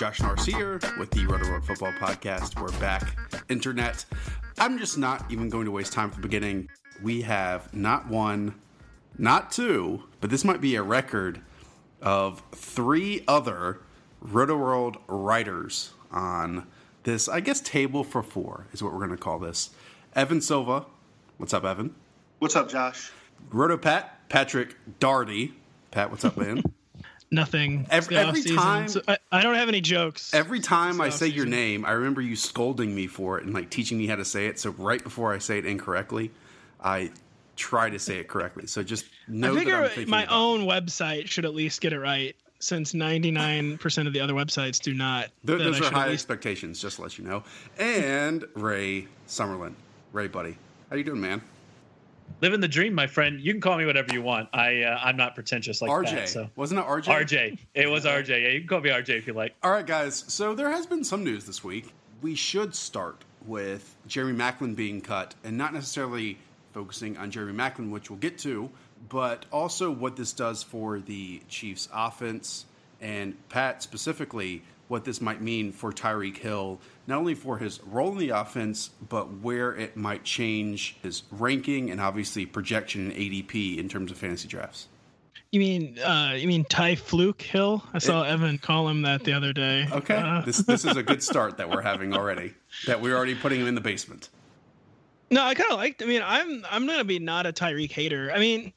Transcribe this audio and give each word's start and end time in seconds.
Josh 0.00 0.22
Norris 0.22 0.46
here 0.46 0.80
with 0.98 1.10
the 1.10 1.26
Rotoworld 1.26 1.62
Football 1.62 1.92
Podcast. 1.92 2.58
We're 2.58 2.72
back. 2.80 3.18
Internet. 3.50 4.06
I'm 4.58 4.78
just 4.78 4.96
not 4.96 5.30
even 5.30 5.50
going 5.50 5.66
to 5.66 5.70
waste 5.70 5.92
time 5.92 6.08
at 6.08 6.14
the 6.14 6.22
beginning. 6.22 6.70
We 7.02 7.20
have 7.20 7.74
not 7.74 8.08
one, 8.08 8.54
not 9.18 9.52
two, 9.52 10.04
but 10.22 10.30
this 10.30 10.42
might 10.42 10.62
be 10.62 10.74
a 10.74 10.82
record 10.82 11.42
of 12.00 12.42
three 12.52 13.24
other 13.28 13.80
Rotoworld 14.24 14.96
writers 15.06 15.90
on 16.10 16.66
this, 17.02 17.28
I 17.28 17.40
guess, 17.40 17.60
table 17.60 18.02
for 18.02 18.22
four 18.22 18.68
is 18.72 18.82
what 18.82 18.94
we're 18.94 19.00
going 19.00 19.10
to 19.10 19.18
call 19.18 19.38
this. 19.38 19.68
Evan 20.16 20.40
Silva. 20.40 20.86
What's 21.36 21.52
up, 21.52 21.64
Evan? 21.64 21.94
What's 22.38 22.56
up, 22.56 22.70
Josh? 22.70 23.12
Roto 23.50 23.76
Pat, 23.76 24.30
Patrick 24.30 24.76
Daugherty. 24.98 25.52
Pat, 25.90 26.10
what's 26.10 26.24
up, 26.24 26.38
man? 26.38 26.62
Nothing. 27.32 27.86
Every- 27.90 28.16
every 28.16 28.42
time- 28.42 28.88
so 28.88 29.02
I, 29.06 29.18
I 29.30 29.42
don't 29.42 29.54
have 29.54 29.68
any 29.68 29.80
jokes. 29.80 30.34
Every 30.34 30.58
time 30.60 31.00
I 31.00 31.10
say 31.10 31.28
your 31.28 31.46
name, 31.46 31.84
I 31.84 31.92
remember 31.92 32.20
you 32.20 32.34
scolding 32.34 32.94
me 32.94 33.06
for 33.06 33.38
it 33.38 33.44
and 33.44 33.54
like 33.54 33.70
teaching 33.70 33.98
me 33.98 34.06
how 34.08 34.16
to 34.16 34.24
say 34.24 34.46
it. 34.46 34.58
So 34.58 34.70
right 34.70 35.02
before 35.02 35.32
I 35.32 35.38
say 35.38 35.58
it 35.58 35.64
incorrectly, 35.66 36.32
I 36.82 37.10
try 37.56 37.88
to 37.90 37.98
say 38.00 38.18
it 38.18 38.26
correctly. 38.26 38.66
So 38.66 38.82
just 38.82 39.04
know 39.28 39.54
I 39.54 39.88
figure 39.88 40.06
my 40.08 40.26
own 40.26 40.62
website 40.62 41.28
should 41.28 41.44
at 41.44 41.54
least 41.54 41.80
get 41.80 41.92
it 41.92 42.00
right, 42.00 42.34
since 42.58 42.94
99% 42.94 44.06
of 44.06 44.12
the 44.12 44.20
other 44.20 44.34
websites 44.34 44.80
do 44.80 44.92
not. 44.92 45.28
Th- 45.46 45.58
those 45.58 45.80
are 45.80 45.84
high 45.92 46.08
least- 46.08 46.14
expectations. 46.24 46.80
Just 46.82 46.96
to 46.96 47.02
let 47.02 47.16
you 47.16 47.24
know. 47.24 47.44
And 47.78 48.44
Ray 48.54 49.06
Summerlin, 49.28 49.74
Ray, 50.12 50.26
buddy, 50.26 50.56
how 50.90 50.96
you 50.96 51.04
doing, 51.04 51.20
man? 51.20 51.42
Living 52.40 52.60
the 52.60 52.68
dream, 52.68 52.94
my 52.94 53.06
friend. 53.06 53.40
You 53.40 53.52
can 53.52 53.60
call 53.60 53.76
me 53.76 53.84
whatever 53.84 54.12
you 54.12 54.22
want. 54.22 54.48
I 54.52 54.82
uh, 54.82 54.98
I'm 55.02 55.16
not 55.16 55.34
pretentious 55.34 55.82
like 55.82 55.90
RJ, 55.90 56.10
that. 56.10 56.28
So 56.28 56.50
wasn't 56.56 56.80
it 56.80 56.86
RJ? 56.86 57.04
RJ, 57.04 57.58
it 57.74 57.88
was 57.88 58.04
RJ. 58.04 58.28
Yeah, 58.28 58.48
you 58.48 58.60
can 58.60 58.68
call 58.68 58.80
me 58.80 58.90
RJ 58.90 59.10
if 59.10 59.26
you 59.26 59.34
like. 59.34 59.54
All 59.62 59.70
right, 59.70 59.86
guys. 59.86 60.24
So 60.28 60.54
there 60.54 60.70
has 60.70 60.86
been 60.86 61.04
some 61.04 61.22
news 61.22 61.44
this 61.44 61.62
week. 61.62 61.92
We 62.22 62.34
should 62.34 62.74
start 62.74 63.24
with 63.46 63.96
Jeremy 64.06 64.38
Maclin 64.38 64.74
being 64.74 65.00
cut, 65.00 65.34
and 65.44 65.56
not 65.58 65.74
necessarily 65.74 66.38
focusing 66.72 67.16
on 67.16 67.30
Jeremy 67.30 67.52
Maclin, 67.52 67.90
which 67.90 68.10
we'll 68.10 68.18
get 68.18 68.38
to, 68.38 68.70
but 69.08 69.46
also 69.50 69.90
what 69.90 70.16
this 70.16 70.32
does 70.32 70.62
for 70.62 71.00
the 71.00 71.42
Chiefs' 71.48 71.88
offense, 71.92 72.66
and 73.00 73.36
Pat 73.48 73.82
specifically, 73.82 74.62
what 74.90 75.04
this 75.04 75.20
might 75.20 75.40
mean 75.40 75.70
for 75.70 75.92
Tyreek 75.92 76.36
Hill, 76.36 76.80
not 77.06 77.18
only 77.18 77.34
for 77.34 77.58
his 77.58 77.80
role 77.84 78.10
in 78.12 78.18
the 78.18 78.30
offense, 78.30 78.90
but 79.08 79.32
where 79.40 79.74
it 79.76 79.96
might 79.96 80.24
change 80.24 80.96
his 81.00 81.22
ranking 81.30 81.90
and 81.90 82.00
obviously 82.00 82.44
projection 82.44 83.10
and 83.10 83.14
ADP 83.14 83.78
in 83.78 83.88
terms 83.88 84.10
of 84.10 84.18
fantasy 84.18 84.48
drafts. 84.48 84.88
You 85.52 85.60
mean 85.60 85.98
uh, 85.98 86.34
you 86.36 86.46
mean 86.46 86.64
Ty 86.64 86.96
Fluke 86.96 87.42
Hill? 87.42 87.82
I 87.92 87.98
saw 87.98 88.22
Evan 88.22 88.58
call 88.58 88.88
him 88.88 89.02
that 89.02 89.24
the 89.24 89.32
other 89.32 89.52
day. 89.52 89.86
Okay, 89.90 90.16
Uh, 90.16 90.42
this 90.42 90.58
this 90.58 90.84
is 90.84 90.96
a 90.96 91.02
good 91.02 91.22
start 91.22 91.56
that 91.56 91.68
we're 91.68 91.82
having 91.82 92.14
already. 92.14 92.54
That 92.86 93.00
we're 93.00 93.16
already 93.16 93.34
putting 93.34 93.60
him 93.60 93.66
in 93.66 93.74
the 93.74 93.80
basement. 93.80 94.28
No, 95.30 95.42
I 95.42 95.54
kind 95.54 95.70
of 95.72 95.78
liked. 95.78 96.02
I 96.02 96.06
mean, 96.06 96.22
I'm 96.24 96.64
I'm 96.70 96.86
gonna 96.86 97.02
be 97.04 97.18
not 97.18 97.46
a 97.46 97.52
Tyreek 97.52 97.90
hater. 97.90 98.30
I 98.32 98.38
mean, 98.38 98.72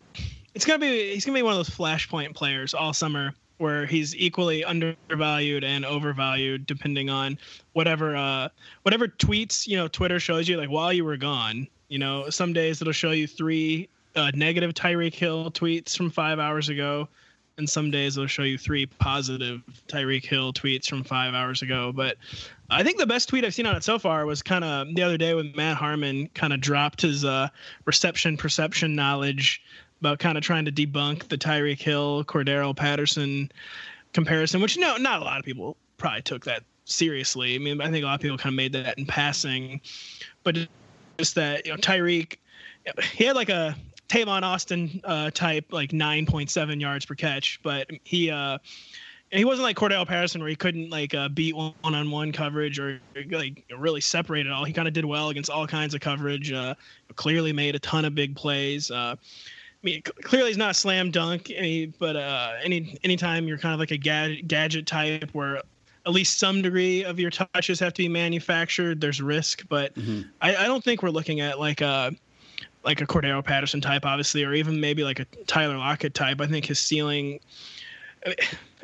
it's 0.55 0.65
gonna 0.65 0.79
be 0.79 1.13
he's 1.13 1.25
gonna 1.25 1.37
be 1.37 1.43
one 1.43 1.53
of 1.53 1.59
those 1.59 1.69
flashpoint 1.75 2.33
players 2.33 2.73
all 2.73 2.93
summer 2.93 3.33
where 3.63 3.85
he's 3.85 4.13
equally 4.17 4.65
undervalued 4.65 5.63
and 5.63 5.85
overvalued 5.85 6.65
depending 6.65 7.09
on 7.09 7.37
whatever 7.71 8.13
uh 8.13 8.49
whatever 8.81 9.07
tweets 9.07 9.65
you 9.65 9.77
know 9.77 9.87
Twitter 9.87 10.19
shows 10.19 10.49
you 10.49 10.57
like 10.57 10.69
while 10.69 10.91
you 10.91 11.05
were 11.05 11.17
gone. 11.17 11.67
You 11.87 11.99
know, 11.99 12.29
some 12.29 12.51
days 12.53 12.81
it'll 12.81 12.93
show 12.93 13.11
you 13.11 13.25
three 13.25 13.87
uh, 14.15 14.31
negative 14.33 14.73
Tyreek 14.73 15.13
Hill 15.13 15.49
tweets 15.51 15.95
from 15.95 16.09
five 16.09 16.39
hours 16.39 16.69
ago, 16.69 17.07
and 17.57 17.69
some 17.69 17.89
days 17.89 18.17
it'll 18.17 18.27
show 18.27 18.43
you 18.43 18.57
three 18.57 18.85
positive 18.85 19.61
Tyreek 19.87 20.25
Hill 20.25 20.53
tweets 20.53 20.87
from 20.87 21.03
five 21.03 21.33
hours 21.33 21.61
ago. 21.61 21.91
But 21.93 22.17
I 22.69 22.83
think 22.83 22.97
the 22.97 23.07
best 23.07 23.29
tweet 23.29 23.45
I've 23.45 23.53
seen 23.53 23.65
on 23.65 23.75
it 23.75 23.83
so 23.83 23.99
far 23.99 24.25
was 24.25 24.41
kind 24.41 24.63
of 24.63 24.93
the 24.93 25.03
other 25.03 25.17
day 25.17 25.33
when 25.33 25.53
Matt 25.55 25.77
Harmon 25.77 26.29
kind 26.33 26.51
of 26.51 26.59
dropped 26.59 27.01
his 27.01 27.23
uh, 27.23 27.47
reception 27.85 28.37
perception 28.37 28.95
knowledge 28.95 29.61
about 30.03 30.19
kind 30.19 30.37
of 30.37 30.43
trying 30.43 30.65
to 30.65 30.71
debunk 30.71 31.29
the 31.29 31.37
Tyreek 31.37 31.79
Hill 31.79 32.25
Cordarrelle 32.25 32.75
Patterson 32.75 33.49
comparison, 34.11 34.59
which 34.59 34.77
no, 34.77 34.97
not 34.97 35.21
a 35.21 35.23
lot 35.23 35.39
of 35.39 35.45
people 35.45 35.77
probably 35.95 36.21
took 36.21 36.43
that 36.43 36.63
seriously. 36.83 37.55
I 37.55 37.57
mean, 37.59 37.79
I 37.79 37.89
think 37.89 38.03
a 38.03 38.07
lot 38.07 38.15
of 38.15 38.19
people 38.19 38.37
kind 38.37 38.51
of 38.51 38.57
made 38.57 38.73
that 38.73 38.97
in 38.97 39.05
passing, 39.05 39.79
but 40.43 40.57
just 41.17 41.35
that 41.35 41.65
you 41.65 41.71
know 41.71 41.77
Tyreek, 41.77 42.35
he 43.13 43.23
had 43.23 43.37
like 43.37 43.47
a 43.47 43.77
Tavon 44.09 44.43
Austin 44.43 44.99
uh, 45.05 45.31
type 45.31 45.71
like 45.71 45.91
9.7 45.91 46.81
yards 46.81 47.05
per 47.05 47.15
catch, 47.15 47.61
but 47.63 47.89
he 48.03 48.29
uh 48.29 48.57
he 49.31 49.45
wasn't 49.45 49.63
like 49.63 49.77
Cordarrelle 49.77 50.05
Patterson 50.05 50.41
where 50.41 50.49
he 50.49 50.55
couldn't 50.57 50.89
like 50.89 51.15
uh, 51.15 51.29
beat 51.29 51.55
one 51.55 51.73
on 51.83 52.11
one 52.11 52.33
coverage 52.33 52.77
or 52.77 52.99
like 53.31 53.63
really 53.75 54.01
separate 54.01 54.45
it 54.45 54.51
all. 54.51 54.65
He 54.65 54.73
kind 54.73 54.87
of 54.87 54.93
did 54.93 55.05
well 55.05 55.29
against 55.29 55.49
all 55.49 55.65
kinds 55.65 55.95
of 55.95 56.01
coverage. 56.01 56.51
Uh, 56.51 56.75
clearly 57.15 57.53
made 57.53 57.73
a 57.73 57.79
ton 57.79 58.05
of 58.05 58.13
big 58.13 58.35
plays. 58.35 58.91
Uh, 58.91 59.15
I 59.83 59.85
mean, 59.85 60.01
clearly 60.01 60.49
he's 60.49 60.57
not 60.57 60.71
a 60.71 60.73
slam 60.73 61.11
dunk, 61.11 61.51
any, 61.53 61.87
but 61.87 62.15
uh, 62.15 62.53
any 62.63 62.97
anytime 63.03 63.47
you're 63.47 63.57
kind 63.57 63.73
of 63.73 63.79
like 63.79 63.91
a 63.91 63.97
gad- 63.97 64.47
gadget 64.47 64.87
type 64.87 65.29
where 65.33 65.57
at 66.05 66.11
least 66.11 66.39
some 66.39 66.61
degree 66.61 67.03
of 67.03 67.19
your 67.19 67.31
touches 67.31 67.79
have 67.79 67.93
to 67.93 68.01
be 68.01 68.07
manufactured, 68.07 69.01
there's 69.01 69.21
risk. 69.21 69.67
But 69.67 69.93
I, 70.41 70.55
I 70.55 70.65
don't 70.67 70.83
think 70.83 71.03
we're 71.03 71.09
looking 71.09 71.41
at 71.41 71.59
like 71.59 71.81
a 71.81 72.13
like 72.85 73.01
a 73.01 73.05
Cordarrelle 73.05 73.43
Patterson 73.43 73.81
type, 73.81 74.05
obviously, 74.05 74.43
or 74.43 74.53
even 74.53 74.79
maybe 74.79 75.03
like 75.03 75.19
a 75.19 75.25
Tyler 75.47 75.77
Lockett 75.77 76.13
type. 76.13 76.39
I 76.39 76.47
think 76.47 76.65
his 76.65 76.79
ceiling 76.79 77.39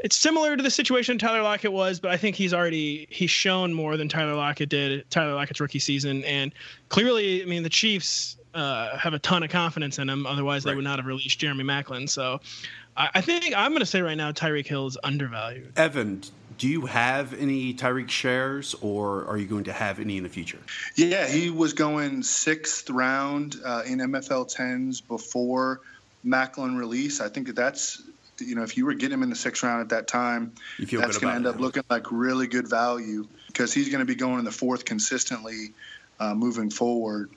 it's 0.04 0.16
similar 0.16 0.56
to 0.56 0.64
the 0.64 0.70
situation 0.70 1.18
Tyler 1.18 1.42
Lockett 1.42 1.72
was, 1.72 2.00
but 2.00 2.12
I 2.12 2.18
think 2.18 2.36
he's 2.36 2.54
already 2.54 3.08
he's 3.10 3.32
shown 3.32 3.74
more 3.74 3.98
than 3.98 4.10
Tyler 4.10 4.36
Lockett 4.36 4.70
did 4.70 5.10
Tyler 5.10 5.34
Lockett's 5.34 5.60
rookie 5.60 5.80
season, 5.80 6.24
and 6.26 6.54
clearly, 6.90 7.42
I 7.42 7.46
mean, 7.46 7.64
the 7.64 7.70
Chiefs 7.70 8.38
uh, 8.54 8.98
have 8.98 9.14
a 9.14 9.20
ton 9.20 9.44
of 9.44 9.50
confidence 9.50 10.00
in 10.00 10.10
him. 10.10 10.26
Otherwise, 10.26 10.64
they 10.64 10.76
would 10.76 10.84
not 10.84 11.00
have 11.00 11.06
released 11.06 11.40
Jeremy 11.40 11.64
Maclin. 11.64 12.10
So, 12.10 12.42
I, 12.98 13.10
I 13.16 13.22
think 13.22 13.54
I'm 13.56 13.72
going 13.72 13.80
to 13.80 13.86
say 13.86 14.02
right 14.02 14.18
now 14.18 14.32
Tyreek 14.32 14.68
Hill 14.68 14.88
is 14.88 14.98
undervalued. 15.04 15.74
Evan, 15.78 16.22
do 16.58 16.68
you 16.68 16.86
have 16.86 17.34
any 17.34 17.74
Tyreek 17.74 18.10
shares, 18.10 18.76
or 18.82 19.26
are 19.26 19.38
you 19.38 19.48
going 19.48 19.64
to 19.64 19.74
have 19.74 20.00
any 20.00 20.18
in 20.18 20.24
the 20.24 20.30
future? 20.30 20.60
Yeah, 20.96 21.28
he 21.28 21.50
was 21.50 21.74
going 21.74 22.22
sixth 22.22 22.90
round 22.90 23.56
uh, 23.64 23.84
in 23.86 24.00
MFL 24.00 24.54
tens 24.54 25.00
before 25.02 25.82
Maclin 26.26 26.78
release. 26.78 27.22
I 27.22 27.30
think 27.30 27.56
that's 27.56 28.04
you 28.40 28.56
know 28.56 28.64
if 28.64 28.78
you 28.78 28.86
were 28.86 28.94
getting 28.94 29.14
him 29.14 29.24
in 29.24 29.30
the 29.30 29.36
sixth 29.36 29.64
round 29.64 29.82
at 29.82 29.90
that 29.90 30.08
time, 30.08 30.54
that's 30.78 31.18
going 31.18 31.32
to 31.32 31.36
end 31.36 31.46
it 31.46 31.50
up 31.50 31.56
now? 31.56 31.62
looking 31.62 31.84
like 31.90 32.12
really 32.12 32.48
good 32.48 32.68
value 32.68 33.26
because 33.48 33.74
he's 33.74 33.90
going 33.90 34.00
to 34.00 34.06
be 34.06 34.16
going 34.16 34.40
in 34.40 34.46
the 34.46 34.52
fourth 34.52 34.86
consistently 34.86 35.74
uh, 36.20 36.34
moving 36.34 36.70
forward. 36.70 37.30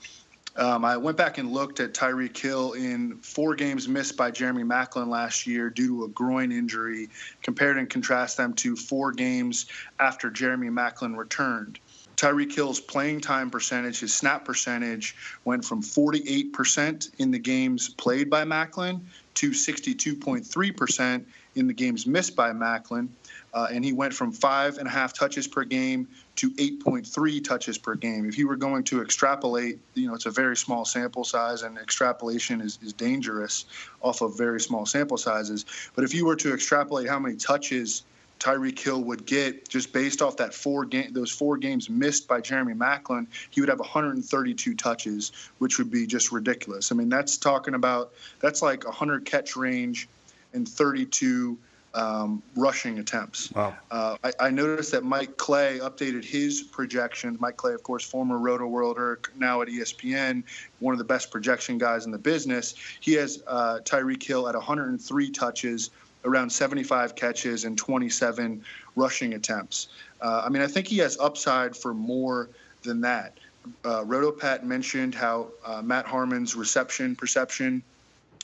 Um, 0.57 0.85
I 0.85 0.97
went 0.99 1.17
back 1.17 1.39
and 1.39 1.51
looked 1.53 1.81
at 1.81 1.95
Tyreek 1.95 2.37
Hill 2.37 2.73
in 2.73 3.17
four 3.19 3.55
games 3.55 3.89
missed 3.89 4.17
by 4.17 4.31
Jeremy 4.31 4.65
Maclin 4.65 5.09
last 5.09 5.47
year 5.47 5.71
due 5.71 5.89
to 5.89 6.05
a 6.05 6.09
groin 6.09 6.53
injury. 6.53 7.09
Compared 7.43 7.79
and 7.79 7.89
contrast 7.89 8.37
them 8.37 8.53
to 8.55 8.77
four 8.77 9.13
games 9.13 9.67
after 9.99 10.31
Jeremy 10.31 10.69
Maclin 10.69 11.17
returned. 11.17 11.79
Tyreek 12.17 12.55
Hill's 12.55 12.81
playing 12.81 13.21
time 13.21 13.51
percentage, 13.51 14.01
his 14.01 14.15
snap 14.15 14.45
percentage, 14.45 15.17
went 15.45 15.65
from 15.65 15.83
48% 15.83 17.11
in 17.19 17.31
the 17.31 17.39
games 17.39 17.89
played 17.89 18.29
by 18.29 18.45
Maclin 18.45 19.01
to 19.35 19.51
62.3% 19.51 21.25
in 21.55 21.67
the 21.67 21.73
games 21.73 22.07
missed 22.07 22.37
by 22.37 22.53
Maclin. 22.53 23.09
Uh, 23.55 23.69
and 23.73 23.85
he 23.85 23.93
went 23.93 24.15
from 24.15 24.33
five 24.33 24.79
and 24.79 24.87
a 24.87 24.91
half 24.91 25.13
touches 25.13 25.49
per 25.49 25.65
game 25.65 26.07
to 26.37 26.51
8.3 26.53 27.45
touches 27.45 27.79
per 27.79 27.95
game. 27.95 28.27
If 28.27 28.39
you 28.39 28.49
were 28.49 28.57
going 28.57 28.85
to 28.85 29.03
extrapolate, 29.03 29.79
you 29.95 30.09
know, 30.09 30.15
it's 30.15 30.27
a 30.27 30.31
very 30.31 30.57
small 30.57 30.85
sample 30.85 31.25
size, 31.25 31.63
and 31.63 31.77
extrapolation 31.77 32.61
is, 32.61 32.79
is 32.83 32.93
dangerous 32.93 33.67
off 34.01 34.23
of 34.23 34.37
very 34.37 34.61
small 34.61 34.87
sample 34.87 35.19
sizes. 35.19 35.67
But 35.95 36.05
if 36.05 36.15
you 36.15 36.25
were 36.25 36.37
to 36.37 36.55
extrapolate 36.55 37.09
how 37.09 37.19
many 37.19 37.37
touches 37.37 38.05
Tyreek 38.43 38.79
Hill 38.79 39.05
would 39.05 39.25
get 39.25 39.69
just 39.69 39.93
based 39.93 40.21
off 40.21 40.37
that 40.39 40.53
four 40.53 40.85
game 40.85 41.13
those 41.13 41.31
four 41.31 41.57
games 41.57 41.89
missed 41.89 42.27
by 42.27 42.41
Jeremy 42.41 42.75
Maclin, 42.75 43.29
he 43.51 43.61
would 43.61 43.69
have 43.69 43.79
132 43.79 44.75
touches, 44.75 45.31
which 45.59 45.79
would 45.79 45.93
be 45.93 46.07
just 46.09 46.33
ridiculous. 46.33 46.91
I 46.91 46.97
mean, 46.97 47.09
that's 47.09 47.37
talking 47.37 47.75
about 47.75 48.13
that's 48.41 48.61
like 48.61 48.85
100 48.85 49.25
catch 49.25 49.55
range 49.55 50.09
and 50.55 50.69
32 50.69 51.57
um, 51.95 52.43
rushing 52.57 52.99
attempts. 52.99 53.53
Wow. 53.53 53.77
Uh, 53.91 54.17
I, 54.25 54.33
I, 54.41 54.51
noticed 54.51 54.93
that 54.93 55.05
Mike 55.05 55.37
Clay 55.37 55.79
updated 55.79 56.25
his 56.25 56.63
projections. 56.63 57.41
Mike 57.41 57.57
Clay, 57.57 57.75
of 57.75 57.83
course, 57.83 58.05
former 58.05 58.39
Roto 58.39 58.67
Worlder, 58.67 59.21
now 59.37 59.61
at 59.61 59.69
ESPN, 59.69 60.43
one 60.79 60.93
of 60.93 60.99
the 60.99 61.05
best 61.05 61.31
projection 61.31 61.77
guys 61.77 62.07
in 62.07 62.13
the 62.13 62.19
business. 62.19 62.75
He 63.01 63.13
has 63.15 63.43
uh, 63.47 63.81
Tyreek 63.85 64.23
Hill 64.23 64.49
at 64.49 64.55
103 64.55 65.31
touches, 65.31 65.91
around 66.25 66.51
75 66.51 67.15
catches 67.15 67.65
and 67.65 67.77
27 67.77 68.65
rushing 68.97 69.35
attempts. 69.35 69.89
Uh, 70.21 70.43
I 70.45 70.49
mean, 70.49 70.63
I 70.63 70.69
think 70.69 70.87
he 70.87 70.99
has 70.99 71.19
upside 71.19 71.77
for 71.77 71.93
more 71.93 72.49
than 72.83 73.01
that. 73.03 73.39
Uh, 73.85 74.03
RotoPat 74.05 74.63
mentioned 74.65 75.15
how 75.15 75.49
uh, 75.65 75.83
Matt 75.83 76.07
Harmon's 76.07 76.57
reception 76.57 77.15
perception 77.15 77.83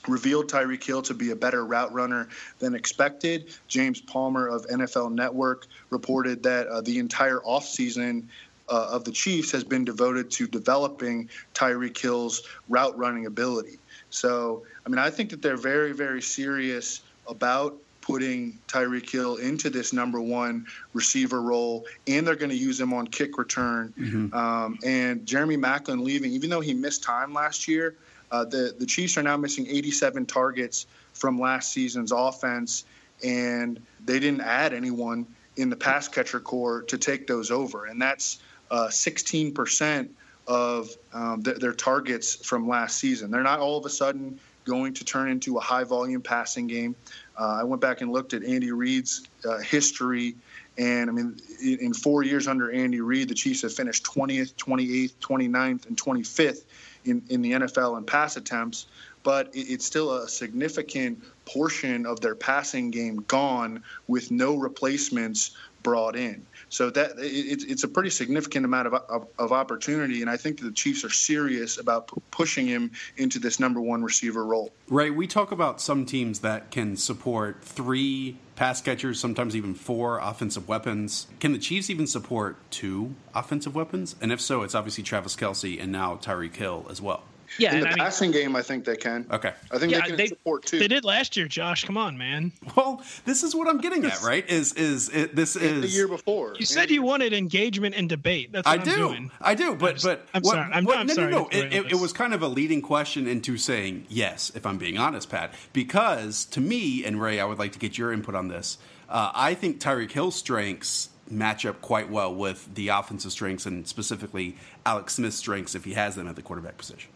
revealed 0.07 0.49
Tyreek 0.51 0.83
Hill 0.85 1.03
to 1.03 1.15
be 1.15 1.31
a 1.31 1.37
better 1.37 1.65
route 1.65 1.93
runner 1.93 2.29
than 2.59 2.75
expected. 2.75 3.55
James 3.67 4.01
Palmer 4.01 4.47
of 4.47 4.67
NFL 4.67 5.13
Network 5.13 5.67
reported 5.91 6.43
that 6.43 6.67
uh, 6.69 6.81
the 6.81 6.99
entire 6.99 7.39
offseason 7.41 8.25
uh, 8.69 8.89
of 8.91 9.05
the 9.05 9.13
Chiefs 9.13 9.51
has 9.53 9.65
been 9.65 9.85
devoted 9.85 10.31
to 10.33 10.47
developing 10.47 11.29
Tyreek 11.55 11.97
Hill's 11.97 12.43
route 12.69 12.97
running 12.97 13.27
ability. 13.27 13.79
So, 14.11 14.65
I 14.85 14.89
mean, 14.89 14.99
I 14.99 15.11
think 15.11 15.31
that 15.31 15.43
they're 15.43 15.57
very, 15.57 15.93
very 15.93 16.23
serious 16.23 17.01
about 17.27 17.77
putting 18.09 18.59
Tyreek 18.69 19.09
Hill 19.09 19.37
into 19.37 19.69
this 19.69 19.93
number 19.93 20.19
one 20.19 20.67
receiver 20.95 21.43
role, 21.43 21.85
and 22.07 22.27
they're 22.27 22.37
going 22.37 22.51
to 22.51 22.57
use 22.57 22.81
him 22.81 22.95
on 22.95 23.07
kick 23.07 23.37
return. 23.37 23.93
Mm-hmm. 23.99 24.35
Um, 24.35 24.79
and 24.83 25.27
Jeremy 25.27 25.59
Maclin 25.59 26.03
leaving, 26.03 26.33
even 26.33 26.49
though 26.49 26.61
he 26.61 26.73
missed 26.73 27.03
time 27.03 27.35
last 27.35 27.69
year, 27.69 27.97
uh, 28.31 28.45
the 28.45 28.75
the 28.79 28.87
Chiefs 28.87 29.17
are 29.17 29.23
now 29.23 29.37
missing 29.37 29.67
87 29.67 30.27
targets 30.27 30.87
from 31.13 31.41
last 31.41 31.73
season's 31.73 32.13
offense, 32.13 32.85
and 33.25 33.81
they 34.05 34.19
didn't 34.19 34.43
add 34.43 34.73
anyone 34.73 35.27
in 35.57 35.71
the 35.71 35.77
pass 35.77 36.09
catcher 36.09 36.41
corps 36.41 36.83
to 36.83 36.99
take 36.99 37.27
those 37.27 37.51
over, 37.51 37.87
and 37.87 38.01
that's 38.01 38.39
uh, 38.71 38.87
16% 38.89 40.09
of 40.47 40.91
um, 41.13 41.43
th- 41.43 41.59
their 41.59 41.73
targets 41.73 42.35
from 42.35 42.69
last 42.69 42.99
season. 42.99 43.31
They're 43.31 43.43
not 43.43 43.59
all 43.59 43.77
of 43.77 43.85
a 43.85 43.91
sudden 43.91 44.39
going 44.65 44.95
to 44.95 45.05
turn 45.05 45.31
into 45.31 45.57
a 45.57 45.61
high 45.61 45.85
volume 45.85 46.21
passing 46.21 46.67
game. 46.67 46.95
Uh, 47.39 47.59
I 47.61 47.65
went 47.65 47.81
back 47.81 48.03
and 48.03 48.13
looked 48.13 48.35
at 48.35 48.45
Andy 48.45 48.71
Reid's 48.71 49.27
uh, 49.45 49.59
history. 49.59 50.37
And 50.77 51.11
I 51.11 51.13
mean, 51.13 51.41
in, 51.61 51.93
four 51.93 52.23
years 52.23 52.47
under 52.47 52.71
Andy 52.71 53.01
Reid, 53.01 53.29
the 53.29 53.35
Chiefs 53.35 53.63
have 53.63 53.73
finished 53.73 54.05
20th, 54.05 54.55
28th, 54.55 55.13
29th, 55.21 55.87
and 55.87 55.97
25th 55.97 56.63
in, 57.09 57.23
in 57.29 57.43
the 57.43 57.53
NFL 57.53 57.99
in 57.99 58.05
pass 58.05 58.37
attempts, 58.37 58.87
but 59.23 59.55
it, 59.55 59.71
it's 59.71 59.85
still 59.85 60.13
a 60.13 60.29
significant 60.29 61.23
portion 61.45 62.07
of 62.07 62.21
their 62.21 62.35
passing 62.35 62.91
game 62.91 63.25
gone 63.29 63.83
with 64.07 64.31
no 64.31 64.57
replacements 64.57 65.53
brought 65.89 66.17
in. 66.17 66.47
So 66.69 66.91
that 66.91 67.13
it, 67.19 67.65
it's 67.67 67.83
a 67.83 67.89
pretty 67.89 68.11
significant 68.11 68.67
amount 68.67 68.89
of, 68.89 68.95
of, 68.95 69.27
of, 69.39 69.53
opportunity, 69.53 70.21
and 70.21 70.31
I 70.31 70.37
think 70.37 70.61
the 70.61 70.71
Chiefs 70.71 71.03
are 71.03 71.11
serious 71.11 71.79
about 71.79 72.09
p- 72.09 72.21
pushing 72.31 72.67
him 72.67 72.91
into 73.17 73.39
this 73.39 73.59
number 73.59 73.81
one 73.81 74.03
receiver 74.03 74.45
role. 74.45 74.71
Right. 74.89 75.15
We 75.15 75.27
talk 75.27 75.51
about 75.51 75.81
some 75.81 76.05
teams 76.05 76.41
that 76.41 76.71
can 76.71 76.99
support 76.99 77.63
three 77.63 78.37
pass 78.55 78.83
catchers, 78.83 79.19
sometimes 79.19 79.57
even 79.57 79.75
four 79.75 80.19
offensive 80.19 80.69
weapons. 80.69 81.27
Can 81.41 81.53
the 81.53 81.59
Chiefs 81.59 81.89
even 81.89 82.07
support 82.07 82.59
two 82.71 83.15
offensive 83.35 83.75
weapons? 83.75 84.15
And 84.21 84.31
if 84.31 84.41
so, 84.41 84.63
it's 84.63 84.75
obviously 84.75 85.05
Travis 85.05 85.37
Kelce 85.37 85.83
and 85.83 85.91
now 85.91 86.17
Tyreek 86.17 86.57
Hill 86.57 86.87
as 86.91 87.01
well. 87.01 87.23
Yeah, 87.57 87.75
in 87.75 87.81
the 87.81 87.89
I 87.89 87.97
passing 87.97 88.31
mean, 88.31 88.43
game, 88.43 88.57
I 88.57 88.63
think 88.63 88.85
they 88.85 88.97
can. 88.97 89.27
Okay, 89.31 89.53
I 89.71 89.79
think 89.79 89.93
yeah, 89.93 90.01
they 90.01 90.07
can 90.09 90.17
they, 90.17 90.27
support 90.27 90.67
too. 90.67 90.79
They 90.79 90.89
did 90.89 91.05
last 91.05 91.37
year, 91.37 91.47
Josh. 91.47 91.85
Come 91.85 91.97
on, 91.97 92.19
man. 92.19 92.53
Well, 92.77 93.03
this 93.25 93.43
is 93.43 93.55
what 93.55 93.69
I'm 93.69 93.79
getting 93.79 94.05
at, 94.05 94.23
right? 94.23 94.49
Is 94.49 94.73
is 94.75 95.09
it, 95.11 95.35
this 95.35 95.57
is 95.57 95.83
the 95.83 95.89
year 95.89 96.09
before? 96.09 96.55
You 96.59 96.67
said 96.67 96.91
you 96.91 97.03
wanted 97.03 97.33
engagement 97.33 97.95
and 97.95 98.09
debate. 98.09 98.53
That's 98.53 98.67
what 98.67 98.81
I 98.81 98.83
do. 98.83 98.97
Doing. 98.97 99.31
I 99.41 99.55
do, 99.55 99.75
but 99.75 99.89
I'm 99.89 99.95
just, 99.95 100.05
but 100.05 100.27
I'm 100.35 100.43
what, 100.43 100.53
sorry. 100.53 100.73
I'm, 100.73 100.85
what, 100.85 100.99
I'm 100.99 101.07
no, 101.07 101.15
sorry. 101.15 101.31
No, 101.31 101.39
no, 101.39 101.49
it, 101.49 101.73
it, 101.73 101.93
it 101.93 101.99
was 101.99 102.13
kind 102.13 102.35
of 102.35 102.43
a 102.43 102.49
leading 102.49 102.83
question 102.83 103.27
into 103.27 103.57
saying 103.57 104.07
yes. 104.09 104.53
If 104.55 104.67
I'm 104.67 104.79
being 104.79 104.99
honest, 104.99 105.31
Pat, 105.31 105.55
because 105.73 106.45
to 106.47 106.61
me 106.61 107.05
and 107.05 107.21
Ray, 107.21 107.41
I 107.41 107.45
would 107.45 107.59
like 107.59 107.73
to 107.73 107.79
get 107.79 107.97
your 107.97 108.13
input 108.13 108.35
on 108.35 108.49
this. 108.49 108.79
Uh, 109.09 109.31
I 109.35 109.55
think 109.55 109.81
Tyreek 109.81 110.13
Hill's 110.13 110.37
strengths 110.37 111.09
match 111.31 111.67
up 111.67 111.81
quite 111.81 112.11
well 112.11 112.35
with 112.35 112.75
the 112.75 112.89
offensive 112.89 113.33
strengths 113.33 113.67
and 113.67 113.87
specifically 113.87 114.57
Alex 114.87 115.15
Smith's 115.15 115.37
strengths 115.37 115.75
if 115.75 115.85
he 115.85 115.95
has 115.95 116.17
them 116.17 116.29
at 116.29 116.37
the 116.37 116.43
quarterback 116.43 116.79
position. 116.79 117.11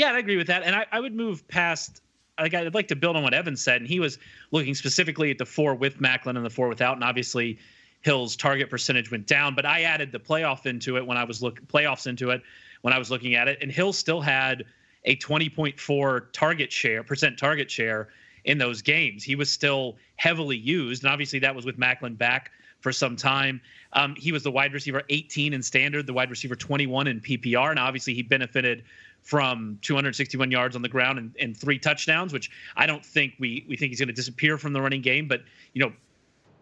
Yeah, 0.00 0.12
I 0.12 0.18
agree 0.18 0.38
with 0.38 0.46
that. 0.46 0.62
And 0.62 0.74
I, 0.74 0.86
I 0.92 0.98
would 0.98 1.14
move 1.14 1.46
past 1.46 2.00
like 2.40 2.54
I'd 2.54 2.72
like 2.72 2.88
to 2.88 2.96
build 2.96 3.16
on 3.16 3.22
what 3.22 3.34
Evan 3.34 3.54
said, 3.54 3.82
and 3.82 3.86
he 3.86 4.00
was 4.00 4.18
looking 4.50 4.74
specifically 4.74 5.30
at 5.30 5.36
the 5.36 5.44
four 5.44 5.74
with 5.74 6.00
Maclin 6.00 6.36
and 6.36 6.44
the 6.44 6.48
four 6.48 6.68
without, 6.68 6.94
and 6.94 7.04
obviously 7.04 7.58
Hill's 8.00 8.34
target 8.34 8.70
percentage 8.70 9.10
went 9.10 9.26
down. 9.26 9.54
But 9.54 9.66
I 9.66 9.82
added 9.82 10.10
the 10.10 10.18
playoff 10.18 10.64
into 10.64 10.96
it 10.96 11.06
when 11.06 11.18
I 11.18 11.24
was 11.24 11.42
look 11.42 11.60
playoffs 11.66 12.06
into 12.06 12.30
it 12.30 12.40
when 12.80 12.94
I 12.94 12.98
was 12.98 13.10
looking 13.10 13.34
at 13.34 13.46
it, 13.46 13.58
and 13.60 13.70
Hill 13.70 13.92
still 13.92 14.22
had 14.22 14.64
a 15.04 15.16
20.4 15.16 16.32
target 16.32 16.72
share 16.72 17.02
percent 17.02 17.36
target 17.36 17.70
share 17.70 18.08
in 18.46 18.56
those 18.56 18.80
games. 18.80 19.22
He 19.22 19.34
was 19.34 19.52
still 19.52 19.98
heavily 20.16 20.56
used, 20.56 21.04
and 21.04 21.12
obviously 21.12 21.40
that 21.40 21.54
was 21.54 21.66
with 21.66 21.78
Maclin 21.78 22.16
back 22.16 22.52
for 22.80 22.90
some 22.90 23.16
time. 23.16 23.60
Um, 23.92 24.14
he 24.16 24.32
was 24.32 24.42
the 24.42 24.50
wide 24.50 24.72
receiver 24.72 25.02
18 25.10 25.52
in 25.52 25.62
standard, 25.62 26.06
the 26.06 26.14
wide 26.14 26.30
receiver 26.30 26.56
21 26.56 27.06
in 27.06 27.20
PPR, 27.20 27.68
and 27.68 27.78
obviously 27.78 28.14
he 28.14 28.22
benefited 28.22 28.84
from 29.22 29.78
261 29.82 30.50
yards 30.50 30.74
on 30.74 30.82
the 30.82 30.88
ground 30.88 31.18
and, 31.18 31.34
and 31.38 31.56
three 31.56 31.78
touchdowns, 31.78 32.32
which 32.32 32.50
I 32.76 32.86
don't 32.86 33.04
think 33.04 33.34
we 33.38 33.64
we 33.68 33.76
think 33.76 33.90
he's 33.90 34.00
going 34.00 34.08
to 34.08 34.14
disappear 34.14 34.58
from 34.58 34.72
the 34.72 34.80
running 34.80 35.02
game. 35.02 35.28
But 35.28 35.42
you 35.72 35.80
know, 35.84 35.92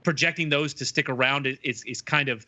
projecting 0.05 0.49
those 0.49 0.75
to 0.75 0.85
stick 0.85 1.09
around 1.09 1.47
is 1.62 1.83
is 1.85 2.03
kind 2.03 2.29
of 2.29 2.47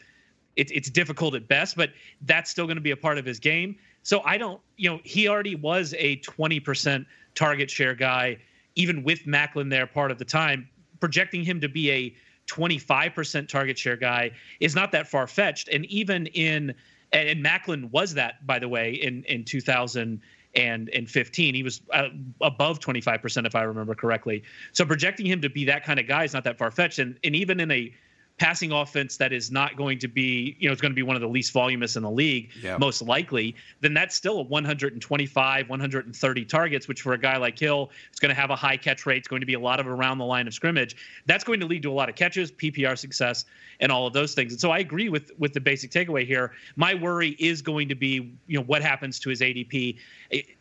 it's 0.56 0.72
it's 0.72 0.90
difficult 0.90 1.34
at 1.34 1.48
best. 1.48 1.76
But 1.76 1.90
that's 2.22 2.50
still 2.50 2.66
going 2.66 2.76
to 2.76 2.82
be 2.82 2.90
a 2.90 2.96
part 2.96 3.18
of 3.18 3.24
his 3.24 3.38
game. 3.38 3.76
So 4.02 4.22
I 4.24 4.38
don't, 4.38 4.60
you 4.76 4.88
know, 4.90 5.00
he 5.04 5.28
already 5.28 5.54
was 5.54 5.94
a 5.98 6.16
20% 6.18 7.04
target 7.34 7.70
share 7.70 7.94
guy, 7.94 8.38
even 8.74 9.02
with 9.02 9.24
Maclin 9.24 9.68
there 9.68 9.86
part 9.86 10.10
of 10.10 10.18
the 10.18 10.24
time. 10.24 10.68
Projecting 11.00 11.44
him 11.44 11.60
to 11.60 11.68
be 11.68 11.90
a 11.90 12.14
25% 12.46 13.48
target 13.48 13.78
share 13.78 13.96
guy 13.96 14.30
is 14.58 14.74
not 14.74 14.92
that 14.92 15.06
far 15.06 15.26
fetched. 15.26 15.68
And 15.68 15.84
even 15.86 16.26
in 16.26 16.74
and, 17.12 17.28
and 17.28 17.44
Maclin 17.44 17.90
was 17.90 18.14
that, 18.14 18.46
by 18.46 18.58
the 18.58 18.68
way, 18.68 18.94
in 18.94 19.24
in 19.24 19.44
2015. 19.44 21.54
He 21.54 21.62
was 21.62 21.82
uh, 21.92 22.08
above 22.40 22.80
25%, 22.80 23.46
if 23.46 23.54
I 23.54 23.62
remember 23.62 23.94
correctly. 23.94 24.42
So 24.72 24.84
projecting 24.84 25.26
him 25.26 25.40
to 25.42 25.50
be 25.50 25.64
that 25.66 25.84
kind 25.84 26.00
of 26.00 26.06
guy 26.06 26.24
is 26.24 26.32
not 26.32 26.44
that 26.44 26.58
far 26.58 26.70
fetched. 26.70 26.98
And 26.98 27.18
and 27.24 27.36
even 27.36 27.60
in 27.60 27.70
a 27.70 27.92
passing 28.40 28.72
offense 28.72 29.18
that 29.18 29.34
is 29.34 29.50
not 29.50 29.76
going 29.76 29.98
to 29.98 30.08
be, 30.08 30.56
you 30.58 30.66
know, 30.66 30.72
it's 30.72 30.80
going 30.80 30.90
to 30.90 30.96
be 30.96 31.02
one 31.02 31.14
of 31.14 31.20
the 31.20 31.28
least 31.28 31.52
voluminous 31.52 31.94
in 31.96 32.02
the 32.02 32.10
league, 32.10 32.48
yeah. 32.62 32.78
most 32.78 33.02
likely, 33.02 33.54
then 33.82 33.92
that's 33.92 34.16
still 34.16 34.40
a 34.40 34.42
125, 34.42 35.68
130 35.68 36.44
targets, 36.46 36.88
which 36.88 37.02
for 37.02 37.12
a 37.12 37.18
guy 37.18 37.36
like 37.36 37.58
Hill, 37.58 37.90
it's 38.10 38.18
going 38.18 38.30
to 38.30 38.40
have 38.40 38.48
a 38.48 38.56
high 38.56 38.78
catch 38.78 39.04
rate. 39.04 39.18
It's 39.18 39.28
going 39.28 39.40
to 39.40 39.46
be 39.46 39.52
a 39.52 39.60
lot 39.60 39.78
of 39.78 39.86
around 39.86 40.16
the 40.16 40.24
line 40.24 40.46
of 40.46 40.54
scrimmage. 40.54 40.96
That's 41.26 41.44
going 41.44 41.60
to 41.60 41.66
lead 41.66 41.82
to 41.82 41.90
a 41.90 41.92
lot 41.92 42.08
of 42.08 42.14
catches, 42.14 42.50
PPR 42.50 42.96
success, 42.96 43.44
and 43.78 43.92
all 43.92 44.06
of 44.06 44.14
those 44.14 44.34
things. 44.34 44.52
And 44.52 44.60
so 44.60 44.70
I 44.70 44.78
agree 44.78 45.10
with 45.10 45.32
with 45.38 45.52
the 45.52 45.60
basic 45.60 45.90
takeaway 45.90 46.26
here. 46.26 46.52
My 46.76 46.94
worry 46.94 47.36
is 47.38 47.60
going 47.60 47.90
to 47.90 47.94
be, 47.94 48.32
you 48.46 48.58
know, 48.58 48.64
what 48.64 48.80
happens 48.80 49.18
to 49.20 49.28
his 49.28 49.42
ADP. 49.42 49.98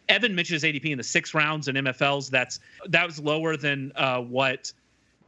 Evan 0.09 0.35
mentioned 0.35 0.61
his 0.61 0.63
ADP 0.63 0.91
in 0.91 0.97
the 0.97 1.03
six 1.03 1.33
rounds 1.33 1.69
in 1.69 1.77
MFLs. 1.77 2.29
That's 2.29 2.59
that 2.87 3.05
was 3.05 3.21
lower 3.21 3.55
than 3.55 3.93
uh, 3.95 4.19
what 4.19 4.73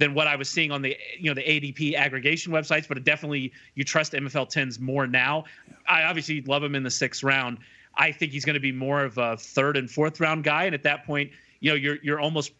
than 0.01 0.15
what 0.15 0.27
I 0.27 0.35
was 0.35 0.49
seeing 0.49 0.71
on 0.71 0.81
the 0.81 0.97
you 1.19 1.29
know 1.29 1.35
the 1.35 1.43
ADP 1.43 1.93
aggregation 1.93 2.51
websites, 2.51 2.87
but 2.87 3.01
definitely 3.03 3.53
you 3.75 3.83
trust 3.83 4.13
MFL 4.13 4.51
10s 4.51 4.79
more 4.79 5.05
now. 5.05 5.45
I 5.87 6.03
obviously 6.03 6.41
love 6.41 6.63
him 6.63 6.73
in 6.73 6.81
the 6.81 6.89
sixth 6.89 7.23
round. 7.23 7.59
I 7.95 8.11
think 8.11 8.31
he's 8.31 8.43
going 8.43 8.55
to 8.55 8.59
be 8.59 8.71
more 8.71 9.03
of 9.03 9.19
a 9.19 9.37
third 9.37 9.77
and 9.77 9.89
fourth 9.89 10.19
round 10.19 10.43
guy, 10.43 10.63
and 10.63 10.73
at 10.73 10.81
that 10.83 11.05
point, 11.05 11.29
you 11.59 11.69
know, 11.69 11.75
you're 11.75 11.97
you're 12.01 12.19
almost 12.19 12.53